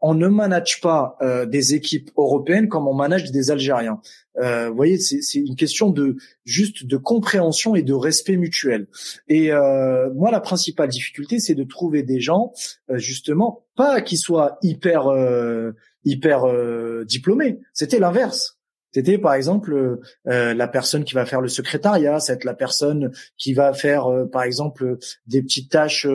[0.00, 4.00] on ne manage pas euh, des équipes européennes comme on manage des Algériens.
[4.38, 8.86] Euh, vous voyez, c'est une question de juste de compréhension et de respect mutuel.
[9.28, 12.52] Et euh, moi, la principale difficulté, c'est de trouver des gens,
[12.94, 15.06] justement, pas qui soient hyper
[16.04, 16.44] hyper
[17.04, 17.60] diplômés.
[17.74, 18.59] C'était l'inverse.
[18.92, 23.12] C'était par exemple euh, euh, la personne qui va faire le secrétariat, c'est la personne
[23.38, 26.06] qui va faire euh, par exemple des petites tâches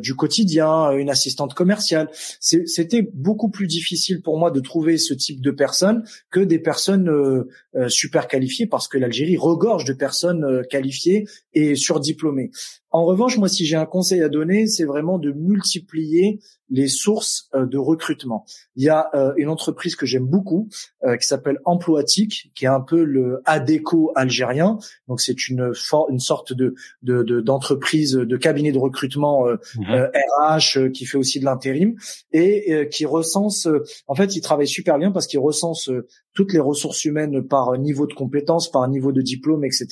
[0.00, 2.08] du quotidien, une assistante commerciale.
[2.40, 7.44] C'était beaucoup plus difficile pour moi de trouver ce type de personnes que des personnes
[7.88, 12.50] super qualifiées parce que l'Algérie regorge de personnes qualifiées et surdiplômées.
[12.96, 16.40] En revanche, moi, si j'ai un conseil à donner, c'est vraiment de multiplier
[16.70, 18.46] les sources euh, de recrutement.
[18.74, 20.70] Il y a euh, une entreprise que j'aime beaucoup
[21.04, 24.78] euh, qui s'appelle Emploatic, qui est un peu le Adeco algérien.
[25.08, 25.72] Donc c'est une,
[26.08, 30.92] une sorte de d'entreprise, de, de, cabinet de recrutement RH mhm.
[30.92, 31.96] qui fait aussi de l'intérim
[32.32, 33.68] et qui recense.
[34.06, 35.90] en fait, il travaille super bien parce qu'il recense
[36.36, 39.88] toutes les ressources humaines par niveau de compétences, par niveau de diplôme, etc.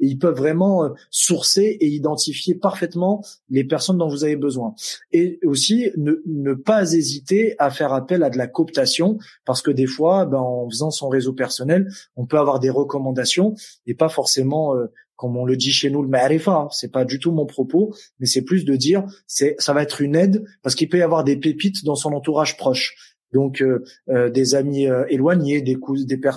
[0.00, 4.74] Et ils peuvent vraiment sourcer et identifier parfaitement les personnes dont vous avez besoin.
[5.12, 9.70] Et aussi ne, ne pas hésiter à faire appel à de la cooptation parce que
[9.70, 13.54] des fois, ben, en faisant son réseau personnel, on peut avoir des recommandations
[13.86, 14.86] et pas forcément euh,
[15.16, 16.68] comme on le dit chez nous, le ma'arifa, hein.
[16.72, 20.00] c'est pas du tout mon propos, mais c'est plus de dire, c'est, ça va être
[20.00, 23.84] une aide parce qu'il peut y avoir des pépites dans son entourage proche donc euh,
[24.08, 25.76] euh, des amis euh, éloignés, des,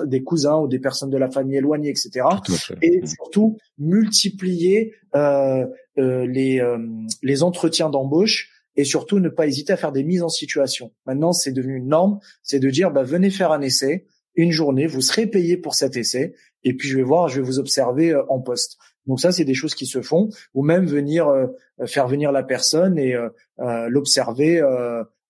[0.05, 2.25] des, cousins ou des personnes de la famille éloignées, etc.
[2.81, 4.95] Et surtout multiplier
[5.95, 6.61] les,
[7.23, 10.91] les entretiens d'embauche et surtout ne pas hésiter à faire des mises en situation.
[11.05, 14.05] Maintenant, c'est devenu une norme, c'est de dire bah, venez faire un essai,
[14.35, 17.45] une journée, vous serez payé pour cet essai, et puis je vais voir, je vais
[17.45, 18.77] vous observer en poste.
[19.05, 21.31] Donc ça, c'est des choses qui se font, ou même venir
[21.85, 23.15] faire venir la personne et
[23.87, 24.61] l'observer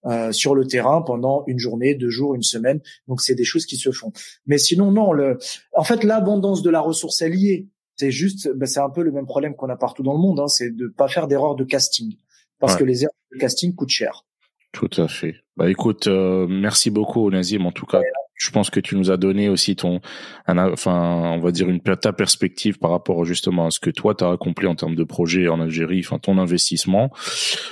[0.07, 2.79] euh, sur le terrain pendant une journée, deux jours, une semaine.
[3.07, 4.11] Donc c'est des choses qui se font.
[4.45, 5.37] Mais sinon non, le,
[5.73, 7.67] en fait l'abondance de la ressource est liée.
[7.95, 10.39] C'est juste, ben, c'est un peu le même problème qu'on a partout dans le monde,
[10.39, 12.15] hein, c'est de pas faire d'erreurs de casting
[12.59, 14.25] parce que les erreurs de casting coûtent cher.
[14.71, 15.35] Tout à fait.
[15.55, 18.01] Bah écoute, euh, merci beaucoup Nazim en tout cas
[18.37, 19.99] je pense que tu nous as donné aussi ton,
[20.47, 24.23] enfin, on va dire une ta perspective par rapport justement à ce que toi tu
[24.23, 27.11] as accompli en termes de projet en Algérie, enfin ton investissement.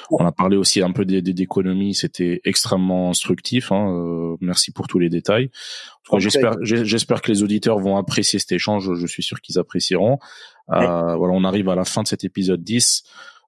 [0.10, 3.72] On a parlé aussi un peu d'économie, c'était extrêmement instructif.
[3.72, 5.52] Hein, euh, merci pour tous les détails.
[6.18, 8.92] J'espère, j'espère que les auditeurs vont apprécier cet échange.
[8.96, 10.20] Je suis sûr qu'ils apprécieront.
[10.72, 13.04] Euh, voilà, on arrive à la fin de cet épisode 10.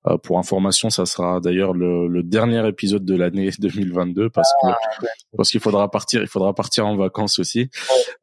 [0.08, 4.68] Euh, pour information, ça sera d'ailleurs le, le, dernier épisode de l'année 2022 parce que
[4.70, 4.78] ah,
[5.36, 7.70] parce qu'il faudra partir, il faudra partir en vacances aussi.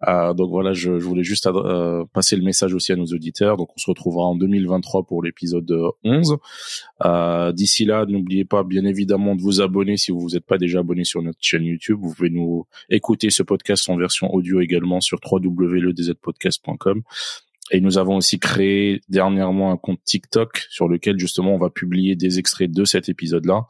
[0.08, 3.56] Euh, donc voilà, je, je voulais juste euh, passer le message aussi à nos auditeurs.
[3.56, 5.70] Donc on se retrouvera en 2023 pour l'épisode
[6.04, 6.36] 11.
[7.04, 10.80] Euh, D'ici là, n'oubliez pas bien évidemment de vous abonner si vous n'êtes pas déjà
[10.80, 11.98] abonné sur notre chaîne YouTube.
[12.00, 17.02] Vous pouvez nous écouter ce podcast en version audio également sur www.ledzzpodcast.com.
[17.70, 22.14] Et nous avons aussi créé dernièrement un compte TikTok sur lequel justement on va publier
[22.14, 23.66] des extraits de cet épisode-là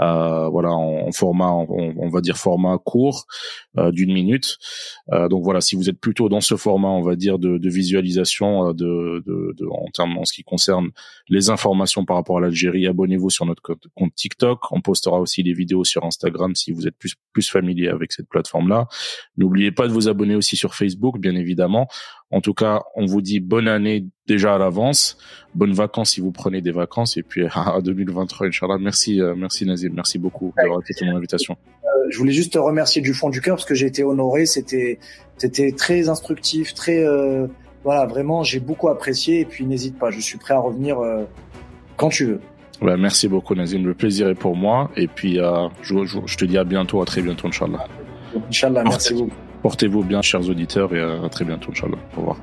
[0.00, 3.26] euh, voilà, en, format, on, va dire format court
[3.78, 4.58] euh, d'une minute.
[5.12, 7.70] Euh, donc voilà, si vous êtes plutôt dans ce format, on va dire de, de
[7.70, 10.90] visualisation, de, de, de, en termes en ce qui concerne
[11.28, 14.72] les informations par rapport à l'Algérie, abonnez-vous sur notre compte, TikTok.
[14.72, 18.28] On postera aussi des vidéos sur Instagram si vous êtes plus plus familier avec cette
[18.28, 18.88] plateforme-là.
[19.36, 21.86] N'oubliez pas de vous abonner aussi sur Facebook, bien évidemment.
[22.30, 25.18] En tout cas, on vous dit bonne année déjà à l'avance.
[25.54, 27.16] Bonnes vacances si vous prenez des vacances.
[27.16, 28.78] Et puis à 2023, Inch'Allah.
[28.78, 29.92] Merci, euh, merci Nazim.
[29.94, 31.56] Merci beaucoup d'avoir accepté mon invitation.
[31.84, 34.46] Euh, je voulais juste te remercier du fond du cœur parce que j'ai été honoré.
[34.46, 34.98] C'était,
[35.38, 37.46] c'était très instructif, très, euh,
[37.84, 39.40] voilà, vraiment, j'ai beaucoup apprécié.
[39.40, 40.98] Et puis n'hésite pas, je suis prêt à revenir
[41.96, 42.40] quand tu veux.
[42.82, 43.82] Ouais, merci beaucoup Nazim.
[43.84, 44.90] Le plaisir est pour moi.
[44.96, 45.38] Et puis
[45.82, 47.86] je, je, te dis à bientôt, à très bientôt, Inch'Allah.
[48.48, 49.30] Inch'Allah, merci beaucoup.
[49.62, 51.98] Portez-vous bien, chers auditeurs, et à très bientôt, Inch'Allah.
[52.16, 52.36] Au revoir.